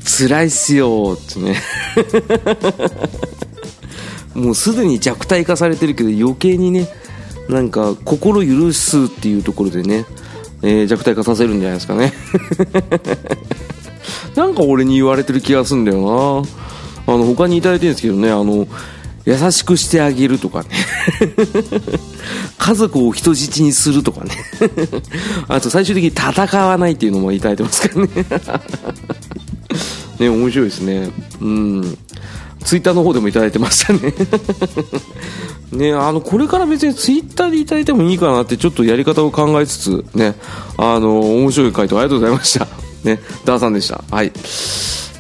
[0.01, 1.61] 辛いっすよってね。
[4.35, 6.89] もうすでに弱体化されてるけど余計にね
[7.51, 10.07] なんか心許すっていうところでね、
[10.63, 12.15] えー、弱体化させるんじゃないですかね。
[14.35, 16.43] なんか俺に言われてる気がするんだよ
[17.05, 17.13] な。
[17.13, 18.67] あの他にいただいてるんですけどねあの
[19.25, 20.69] 優しくしてあげるとかね。
[22.59, 24.33] 家族を人質にするとかね。
[25.49, 28.11] あと最終的に戦わないっていうのもいただいてますからね。
[30.19, 31.11] ね面白いですね。
[31.41, 31.99] うん。
[32.65, 34.15] ツイッターの方でもいただいてましたね。
[35.73, 40.35] ねあのこれから別にツイッターでいただいてもいいかなってちょっとやり方を考えつつね
[40.77, 42.69] あの面白い回答ありがとうございました。
[43.05, 44.03] ねダーさんでした。
[44.11, 44.33] はい。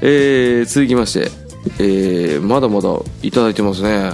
[0.04, 1.41] えー、続きまして
[1.78, 2.88] えー、まだまだ
[3.22, 4.12] いただいてますね。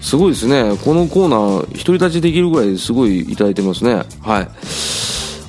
[0.00, 0.76] すごいですね。
[0.84, 4.02] このコーナー独り立ちできるぐらいすごいいただいてますね。
[4.20, 4.48] はい。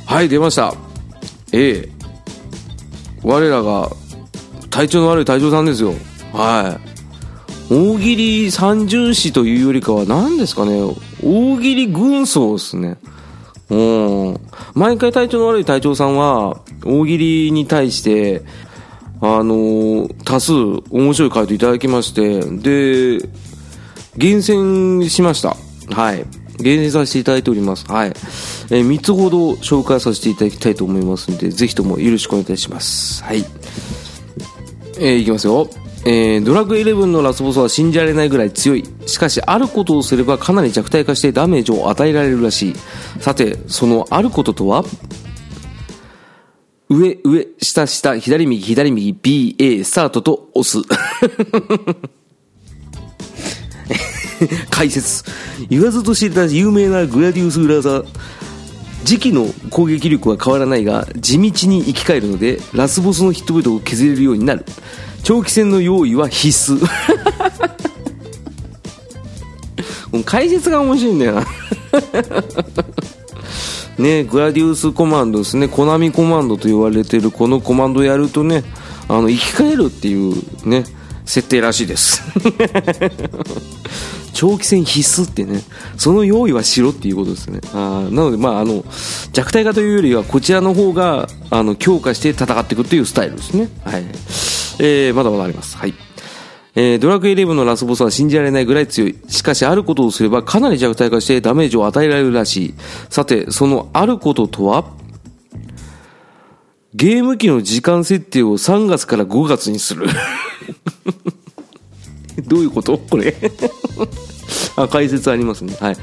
[0.06, 0.73] はい出ました。
[1.51, 1.89] A
[3.23, 3.89] 我らが
[4.69, 5.93] 体調の悪い隊長さんですよ。
[6.34, 6.80] は
[7.69, 7.73] い。
[7.73, 10.80] 大喜利三重士というよりかは何ですかね。
[11.23, 12.97] 大喜利軍曹ですね。
[13.69, 14.39] うん。
[14.73, 18.43] 毎回体調の悪い隊長さんは大喜利に対して
[19.19, 20.53] あのー、多数
[20.91, 23.27] 面白い回答いただきましてで
[24.15, 25.56] 厳選しました。
[25.89, 26.25] はい。
[26.60, 27.86] 厳選させていただいております。
[27.86, 33.23] はい、えー、3つほど紹介させていただきたいと思いますのでぜひともよろしくお願いいたします。
[33.23, 33.45] はい。
[34.99, 35.69] えー、いきますよ。
[36.06, 38.84] えー、ドラッグイレブンのラスボスは信じられないぐらい強い。
[39.06, 42.75] しかし、あることをすればかなり弱体化してダメージを与えられるらしい。
[43.19, 44.86] さて、そのあることとは？
[46.89, 50.82] 上、上、下、下、左、右、左、右、B、A、スタートと押す。
[54.69, 55.23] 解説。
[55.69, 58.06] 言わずと知れた有名なグラディウス裏技。
[59.04, 64.65] 時期の攻撃力は変わらないが、地道に生き返るので、ラスボスのヒットポイトを削れるようになる。
[65.23, 66.86] 長期戦の用意は必須。
[70.26, 71.45] 解説が面白いんだよな
[73.97, 78.63] ね、グラディウスコマンドですね、コナミコマンドと言われてるこのコマンドやるとね、
[79.07, 80.36] あの、生き返るっていう
[80.67, 80.83] ね、
[81.25, 82.23] 設定らしいです。
[84.33, 85.63] 長期戦必須ってね、
[85.97, 87.60] その用意はしろっていうことですね。
[87.73, 88.86] あなので、まあ、あの、
[89.33, 93.67] 弱体化というよりは、こちらの方が、あの、強化して戦っていくというスタイルですね。
[93.83, 94.05] はい。
[94.79, 95.75] えー、まだまだあります。
[95.75, 95.95] はい。
[96.80, 99.16] えー、ドラクエイレブンのラスボスは信じられないぐらい強い。
[99.30, 102.74] しかし、あることをすればかなり弱体化してダメージを与えられるらしい。
[103.10, 104.86] さて、そのあることとは
[106.94, 110.06] ゲーム機の時間設定を3月から5月にする。
[112.46, 113.00] どういうこと？
[113.00, 113.36] これ
[114.78, 115.76] あ、解説ありますね。
[115.80, 115.98] はい。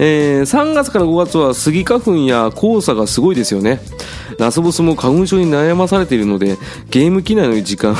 [0.00, 3.80] えー、3月から5月はスギ花粉や黄砂がすごいですよね。
[4.40, 6.58] ラスボスも花粉症に悩まされているので、
[6.90, 7.96] ゲーム機内の時間を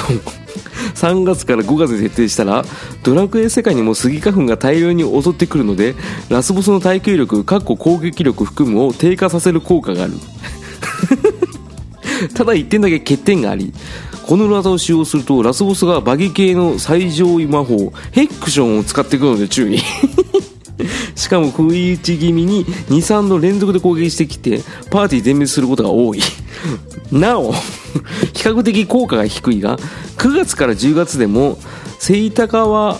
[0.94, 2.64] 3月から5月で設定したら
[3.02, 5.94] ドラクエ世界にもスギ花粉が大量に襲ってくるので
[6.28, 10.14] ラスボスの耐久力かっこ攻撃力含むを低下させる効果がある。
[12.34, 13.72] ただ1点だけ欠点があり
[14.26, 19.78] この技を使用するとラスボスがバギ系の最上位魔法ヘックションを使ってくるので注意。
[21.14, 26.20] しかも不意打ち気味に23度連続で攻撃してきてパーティー全滅することが多い。
[27.12, 27.58] なお比
[28.34, 29.78] 較的効果が低いが
[30.18, 31.58] 9月から10月でも
[31.98, 32.98] セイタカワ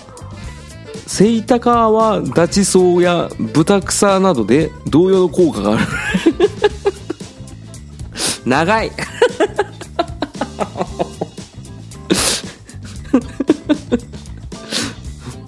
[1.06, 5.86] セイタカワダチソウやブタクサなどで同様の効果がある。
[8.44, 8.92] 長い。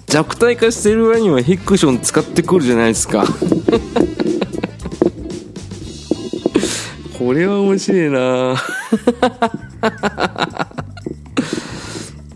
[0.09, 3.23] 弱体化してる割にはヒクション使ってくるじゃないですか
[7.17, 8.55] これは面白いな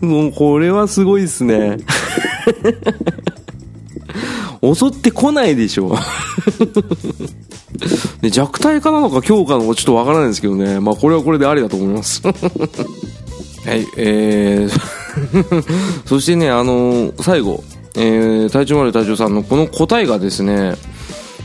[0.00, 1.78] もうこれはすごいですね
[4.62, 5.98] 襲ってこないでしょ
[8.22, 10.78] ね、弱体化なのか強化なのかちょっとわからないですけどね。
[10.80, 12.22] まあこれはこれでありだと思います。
[12.24, 15.03] はい、えー
[16.06, 17.64] そしてね、あのー、最後、
[17.96, 20.74] えー、隊長丸隊長さんのこの答えがですね、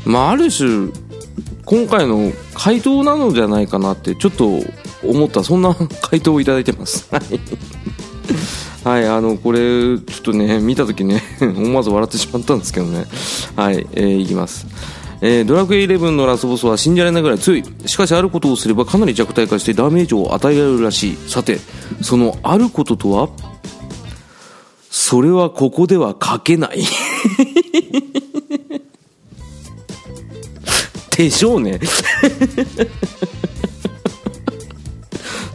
[0.05, 0.89] まあある種、
[1.65, 4.49] 今回の回答なのじゃないかなってちょっと
[5.03, 7.07] 思ったそんな 回答をいただいてます。
[7.11, 7.39] はい。
[8.83, 13.05] はい、あの、これ、ちょっとね、見たときね、思わず笑ってしまったんですけどね。
[13.55, 14.65] はい、えー、いきます。
[15.21, 17.63] えー、ドラクエ11のラスボスは信じられないぐらい強い。
[17.85, 21.17] しかし、あることをすればかなり弱体化してダメージを与えられるらしい。
[21.27, 21.59] さて、
[22.01, 23.29] そのあることとは？
[24.89, 26.83] それはここでは書けない。
[31.17, 31.79] でしょうね。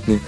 [0.06, 0.20] ね。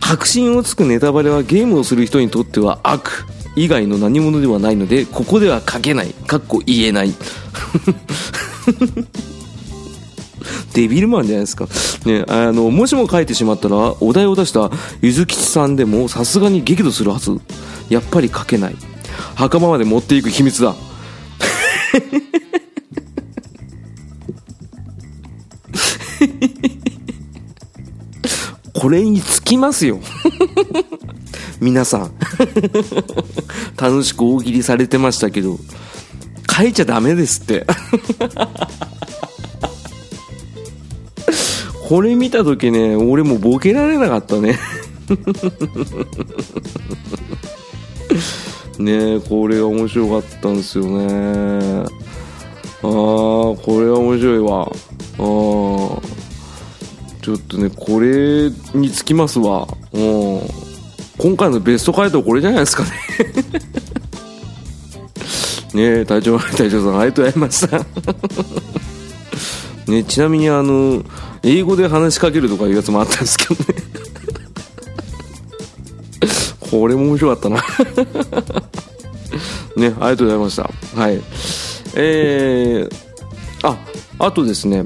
[0.00, 3.26] 確信をつくネタバレはゲームをする人にとっては悪
[3.58, 6.10] 以外の何者ではないので、ここでは書けない。
[6.10, 7.12] かっこ言えない。
[10.74, 11.66] デビルマンじゃないですか。
[12.04, 14.70] ね、あの、もしも書いてしまったら、お題を出した
[15.02, 17.40] ゆずきちさんでもさすがに激怒するはず。
[17.88, 18.76] やっぱり書けない。
[19.34, 20.76] 墓場まで持っていく秘密だ。
[28.72, 29.98] これにつきますよ。
[31.60, 32.12] 皆さん。
[33.80, 35.58] 楽しく大喜利されてましたけど、
[36.50, 37.66] 書いちゃダメですって。
[41.88, 44.58] これ見た時ね、俺もボケられなかったね。
[48.78, 51.82] ねこれが面白かったんですよね。
[52.82, 54.60] ああ、これは面白いわ。
[54.60, 54.70] ああ。
[57.22, 59.68] ちょっとね、これにつきますわ。
[59.92, 60.40] うん。
[61.18, 62.90] 今回のベスト回答これじゃないですかね。
[65.98, 67.84] ね隊長、隊長さん、ありがとうございました。
[69.90, 71.02] ね、ちなみにあの、
[71.42, 73.64] 英語で話しかけるとかいうやつもあったんですけどね。
[76.70, 77.56] これも面白かったな
[79.76, 80.70] ね、ありがとうございました。
[81.00, 81.20] はい。
[81.94, 83.76] えー、あ、
[84.18, 84.84] あとですね、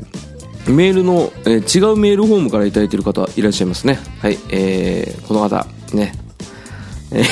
[0.67, 3.99] メールの、えー、違うメールフォームから頂いている方いらっしゃいますね。
[4.21, 6.22] はい、えー、この方、ね。
[7.13, 7.25] え、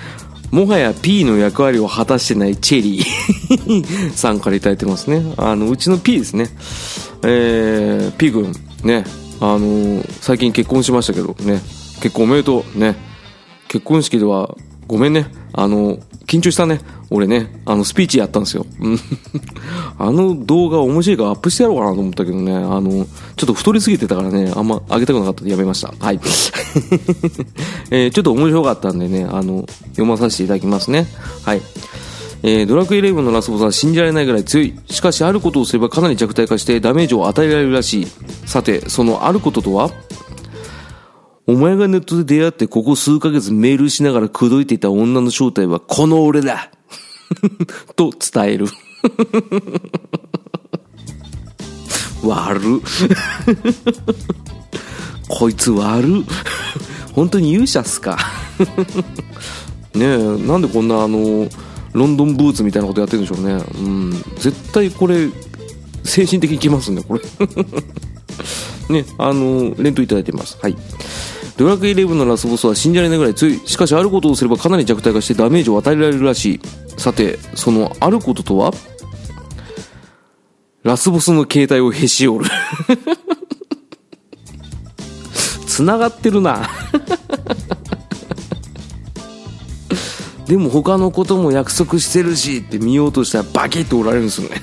[0.50, 5.22] もはや P の役割を果たしてないチェリー さんから頂いてますね。
[5.36, 6.48] あの、うちの P ですね。
[7.22, 9.04] えー、P 君、ね、
[9.40, 11.62] あのー、最近結婚しましたけど、ね、
[12.00, 12.96] 結婚おめでとう、ね。
[13.68, 14.56] 結婚式では、
[14.86, 15.26] ごめんね。
[15.52, 16.80] あの、緊張したね。
[17.10, 18.66] 俺ね、あの、スピーチやったんですよ。
[19.98, 23.06] あの動画面白いからアップしてやろうかなと思ったけどね、あの、
[23.36, 25.94] ちょっと太りすぎてたからね、あんま上げたくなかったんでやめました。
[25.98, 26.20] はい。
[27.94, 31.06] えー、ちょっと面白かったんでね、あの、読まさせていただきますね。
[31.44, 31.62] はい。
[32.42, 34.74] えー、ドラクエ11のラスボスは信じられないぐらい強い。
[34.86, 38.06] しかし、あることをすればかなり弱体化してダメージを与えられるらしい。
[38.46, 39.92] さて、そのあることとは？
[41.46, 46.70] お前がネットで出会ってここ数ヶ月メールしながら口説いていた女の正体はこの俺だ
[47.94, 48.66] と伝える
[52.24, 52.80] 悪
[55.28, 56.24] こいつ悪
[57.14, 58.18] 本当に勇者っすか？
[59.94, 61.48] ねえなんでこんなあの
[61.92, 63.62] ロンドンブーツみたいなことやってるんでしょうね。
[63.78, 64.10] うん。
[64.38, 65.28] 絶対これ
[66.02, 67.20] 精神的にきますねこれ。
[68.90, 70.58] ねあの連投いただいてます。
[70.60, 70.76] はい。
[71.56, 73.60] ドラクエ11のラスボスは信じられないぐらい強い。
[73.64, 76.60] しかしあることをすればかなり弱体化してダメージを与えられるらしい。
[76.96, 78.72] さてそのあることとは？
[80.82, 82.50] ラスボスの携帯をへし折る。
[85.74, 86.68] 繋がってるな
[90.46, 94.60] でも他のことも約束してるしって見ようとしたらバキッとおられるんですよね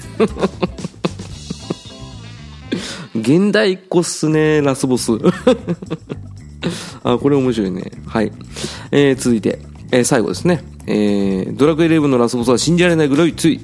[3.16, 5.12] 現代っ子っすねラスボス
[7.04, 7.92] あ、これ面白いね。
[8.06, 8.32] はい。
[8.92, 9.60] えー、続いて、
[9.92, 10.64] えー、最後ですね。
[10.86, 13.60] えー、ドラクエ11のラスボスは信じられないぐらい強い。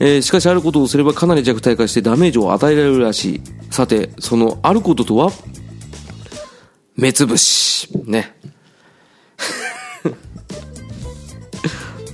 [0.00, 3.40] えー、しかしあることをすればかなり弱体化してダメージを与えられるらしい。
[3.70, 5.30] さて、そのあることとは？
[6.98, 7.88] 目つぶし。
[8.04, 8.34] ね。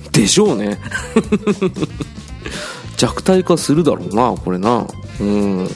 [0.13, 0.79] でしょうね。
[2.95, 4.87] 弱体化するだろうな、これな。
[5.19, 5.67] うん。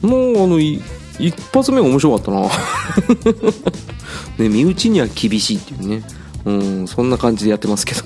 [0.00, 0.82] もう、あの、一
[1.52, 2.48] 発目が面白かったな
[4.38, 6.02] ね身内には厳しいっていうね
[6.44, 8.02] うんそんな感じでやってますけど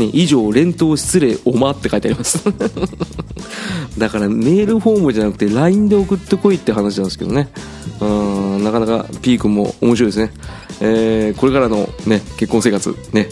[0.00, 2.00] ね以上連投失礼おまって書い。
[2.00, 2.42] てあります
[3.98, 7.48] だからメールフォームじゃなくて LINE で送ってこいって話なんですけどね。
[8.00, 10.32] うんなかなか P 君も面白いですね。
[10.80, 13.28] えー、これからのね結婚生活ね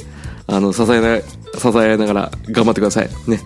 [0.46, 3.08] あの支えな支え合いながら頑張ってください。
[3.26, 3.40] ね。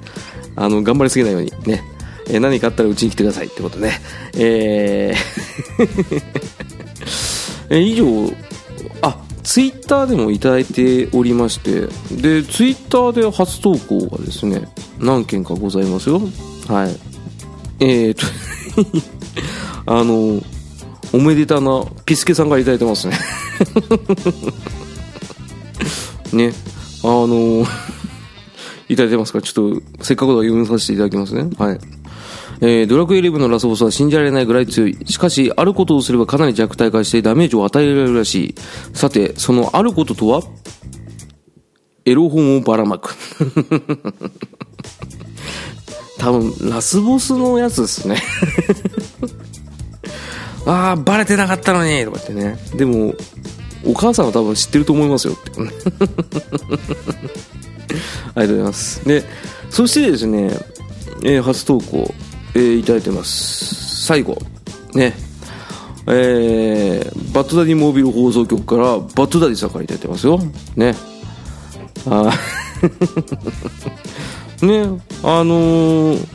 [0.57, 1.83] あの頑張りすぎないようにね。
[2.29, 3.93] えー、何かあったらうちに来てくださいってことで、
[4.37, 6.23] えー。
[7.71, 8.33] えー、以上、
[9.43, 14.69] ツイッターでもいただいておりまして、で、ツイッターで初投稿がですね、
[14.99, 16.21] 何件かございますよ。
[16.69, 16.97] はい。
[17.81, 18.27] えーと
[19.87, 20.41] あの、
[21.13, 23.19] おめでたなピスケさんがいただいてますね
[26.33, 26.55] ね、
[27.03, 27.67] あの
[28.89, 31.51] いただいてますから、ちょっと、せっかくだから読みさせていただきますね。
[31.59, 31.81] はい。
[32.65, 34.97] えー、ドラクエイレブのラスボスは信じられないぐらい強い。
[35.07, 38.55] しかし、あることをすればかなり弱体化してダメージを与えられるらしい。
[38.95, 40.43] さて、そのあることとは？
[42.05, 43.17] エロ本をばらまく。
[46.19, 48.23] 多分、ラスボスのやつですね。
[50.65, 52.61] ああ、バレてなかったのにとか言ってね。
[52.77, 53.13] でも、
[53.85, 55.51] お母さんは多分知ってると思いますよって。
[55.59, 55.63] あ
[58.41, 59.05] りがとうございます。
[59.05, 59.25] で、
[59.69, 60.57] そしてですね、
[61.25, 62.15] えー、初投稿、
[62.55, 64.07] えー、いただいてます。
[64.07, 64.37] 最後、
[64.95, 65.15] ね、
[66.07, 70.39] えー、バッドダディモービル放送局からバッドダディさんからいただいてますよ。
[70.77, 70.95] ね。
[72.07, 72.33] あ
[74.63, 74.83] ね、
[75.23, 76.27] あのー、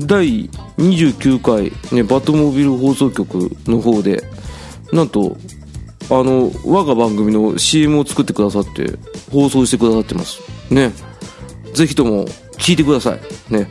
[0.00, 0.48] 第
[0.78, 4.24] 29回、ね、バットモービル放送局の方で、
[4.92, 5.36] なんと、
[6.10, 8.98] あの、我が番組の CM を作ってくださって、
[9.30, 10.40] 放送してくださってます。
[10.70, 10.92] ね。
[11.74, 13.20] ぜひとも、聞いてください。
[13.52, 13.68] ね。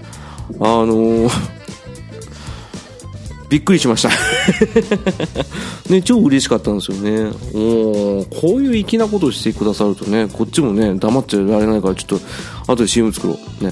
[0.60, 1.30] あのー、
[3.50, 4.10] びっくりしました
[5.92, 7.32] ね、超嬉しかったんですよね。
[7.54, 12.26] おこういう粋なことをしてくださるとね、こっちもね、黙っちゃいられないから、ちょっと、
[12.68, 13.64] 後で CM 作ろう。
[13.64, 13.72] ね。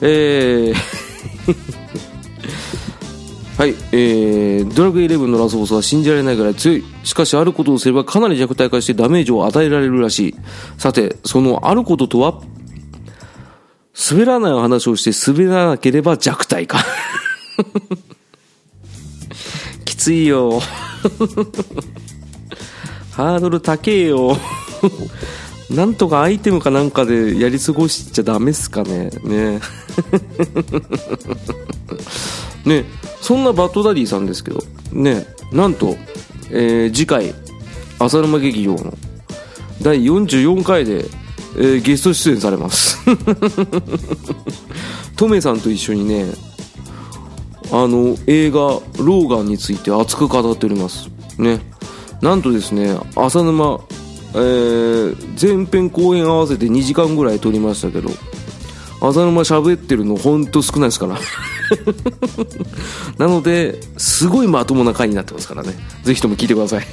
[0.00, 0.78] えー
[3.56, 6.84] はい、えー、ドラグイレブンのラスボスは信じられないぐらい強い。
[7.04, 10.34] しかし、あることをすればかなり弱体化してダメージを与えられるらしい。
[10.76, 12.40] さて、そのあることとは？
[13.96, 16.84] 滑らない話をして滑らなければ弱体化。
[19.84, 20.60] きついよ。
[23.12, 24.36] ハードル高えよ。
[25.70, 29.10] なんとかアイテムかなんかでやり過ごしちゃダメっすかね。
[29.22, 29.60] ね。
[32.66, 32.84] ね。
[33.20, 35.96] そんなバッドダディさんですけど、ね、なんと、
[36.50, 37.34] えー、次回、
[37.98, 38.92] 浅沼劇場の
[39.80, 41.06] 第44回で、
[41.56, 42.98] えー、ゲスト出演されます。
[45.16, 46.32] トメさんと一緒にね、
[47.70, 51.08] あの、映画、ローガンについて熱く語っております。
[51.38, 51.60] ね。
[52.20, 53.80] なんとですね、浅沼、
[54.34, 58.10] えー、前編後編合わせて2時間ぐらい撮りましたけど、
[59.00, 61.18] 浅沼喋ってるのほんと少ないですから。
[63.18, 65.74] なので、すごいまともな回になってますからね。
[66.02, 66.84] ぜひとも聞いてください。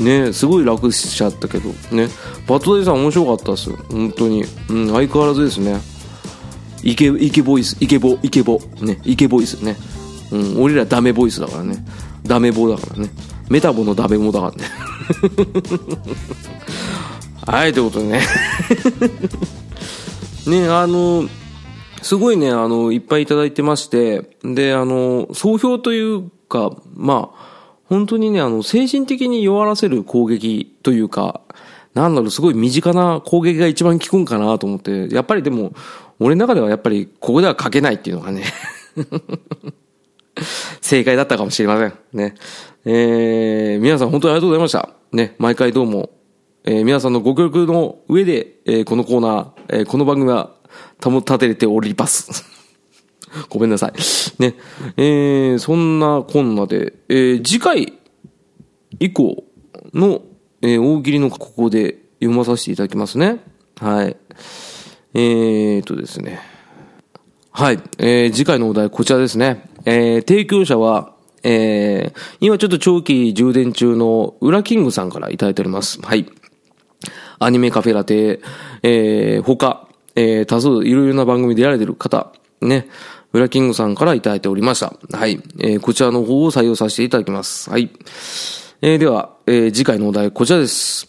[0.00, 2.08] ねすごい楽しちゃったけど、ね。
[2.46, 4.44] バトデイさん面白かったです本当に。
[4.70, 5.80] うん、相変わらずですね。
[6.82, 9.76] イケ、イケボイス、イケボ、イケボ、ね、イケボイスね。
[10.30, 11.84] うん、俺らダメボイスだからね。
[12.24, 13.10] ダメボだからね。
[13.48, 14.64] メタボのダメボだからね。
[17.46, 18.20] はい、ということでね。
[20.46, 21.28] ね、あの、
[22.02, 27.47] すごいね、あの、いっぱいいただいてまして、で、あの、総評というか、まあ、
[27.88, 31.40] 本当にね、あの、精神的に弱らせる攻撃というか、
[31.94, 35.72] なんだろう、すごい身近な攻撃が一番効くんかなと思って、やっぱりでも、
[36.20, 38.44] 俺の中ではやっぱり、ここでは書けないっていうのがね
[40.80, 41.94] 正解だったかもしれません。
[42.12, 42.34] ね。
[42.84, 44.90] えー、皆さん本当にありがとうございました。
[45.12, 46.10] ね、毎回どうも、
[46.64, 50.50] えー、皆さんのご協力の上で、えー、このコーナー、えー、この番組は
[51.02, 52.57] 保たれております。
[53.48, 53.92] ごめんなさい。
[54.42, 54.54] ね。
[54.96, 57.92] えー、そんなこんなで、えー、次回
[59.00, 59.44] 以降
[59.94, 60.22] の、
[60.62, 63.40] えー、大喜利のここで読まさせていただきますね。
[63.80, 64.16] はい。
[65.14, 66.40] えーとですね。
[67.50, 67.80] はい。
[67.98, 69.68] えー、次回のお題こちらですね。
[69.84, 76.00] えー、提供者は、えー、今ちょっと長期充電中のウラキングさんからいただいております。
[76.00, 76.26] はい。
[77.38, 78.40] アニメカフェラテ、
[78.82, 82.88] えー、他、えー、多数いろいろな番組でやられてる方、ね、
[83.38, 84.92] ウラキングさんからいただいておりました。
[85.16, 85.40] はい。
[85.60, 87.70] えー、こちらの方を採用させていただきます。
[87.70, 87.88] はい。
[88.82, 91.08] えー、では、えー、次回のお題こちらです。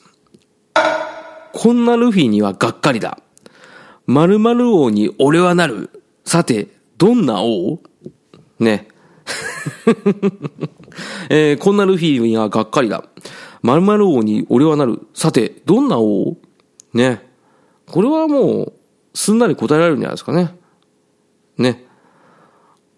[1.54, 3.18] こんなルフィにはがっかりだ。
[4.06, 5.90] 〇〇王に俺はなる。
[6.24, 6.68] さて、
[7.00, 7.80] どんな王？
[8.60, 8.88] ね。
[11.30, 13.06] えー、こんなルフィにはがっかりだ。
[13.64, 15.08] 〇〇王に俺はなる。
[15.16, 16.38] さて、どんな王？
[16.94, 17.28] ね。
[17.88, 18.74] これはもう、
[19.16, 20.56] すんなり答えられるんじゃないですかね。
[21.58, 21.89] ね。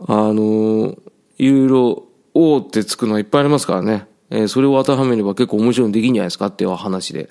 [0.07, 0.95] あの、
[1.37, 4.07] いろいろ、おーってつくのはいっぱいありますからね。
[4.29, 7.29] えー、それを当てはめれば結構面白いのできんじゃないですかっていう話で。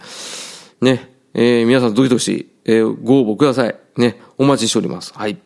[0.83, 1.11] ね。
[1.33, 3.75] えー、皆さんどしどし、えー、ご応募ください。
[3.97, 4.21] ね。
[4.37, 5.13] お待ちしております。
[5.15, 5.39] はい。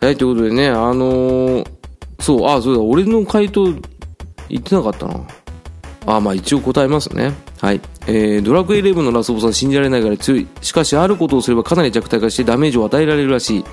[0.00, 1.66] はい、ということでね、あのー、
[2.20, 3.64] そう、あ、そうだ、俺の回答
[4.48, 5.26] 言ってなかったな。
[6.06, 7.32] あ、まあ一応答えますね。
[7.60, 7.80] はい。
[8.06, 10.46] えー、ドラクエイレブンのラスボスは信じられないぐらい強い。
[10.60, 13.64] しかし、あることをすればかなり弱体化してダメージを与えられるらしい。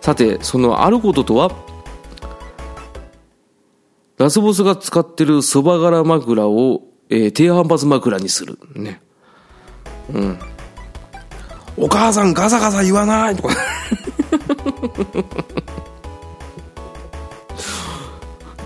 [0.00, 1.50] さて、そのあることとは？
[4.18, 8.58] ラスボスが使ってるそば柄枕を、えー低反発枕にする。
[8.74, 9.00] ね。
[10.12, 10.38] うん。
[11.76, 13.54] お母さんガサガサ言わないとか。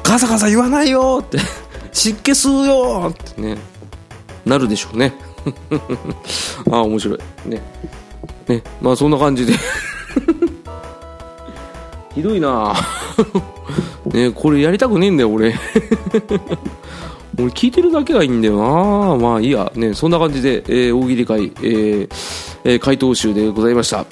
[0.03, 1.39] ガサガサ言わないよって。
[1.93, 3.57] 湿気吸うよってね。
[4.45, 5.13] なるでしょうね。
[6.71, 7.19] ああ、面白い。
[7.47, 7.61] ね。
[8.49, 8.63] ね。
[8.81, 9.53] まあそんな感じで。
[12.15, 12.75] ひどいな
[14.13, 15.55] ねこれやりたくねえんだよ、俺。
[17.39, 19.73] 俺聞いてるだけがいいんだよなまあいいや。
[19.75, 22.09] ね、そんな感じで、えー大喜利会、えー
[22.65, 24.05] えー回答集でございました。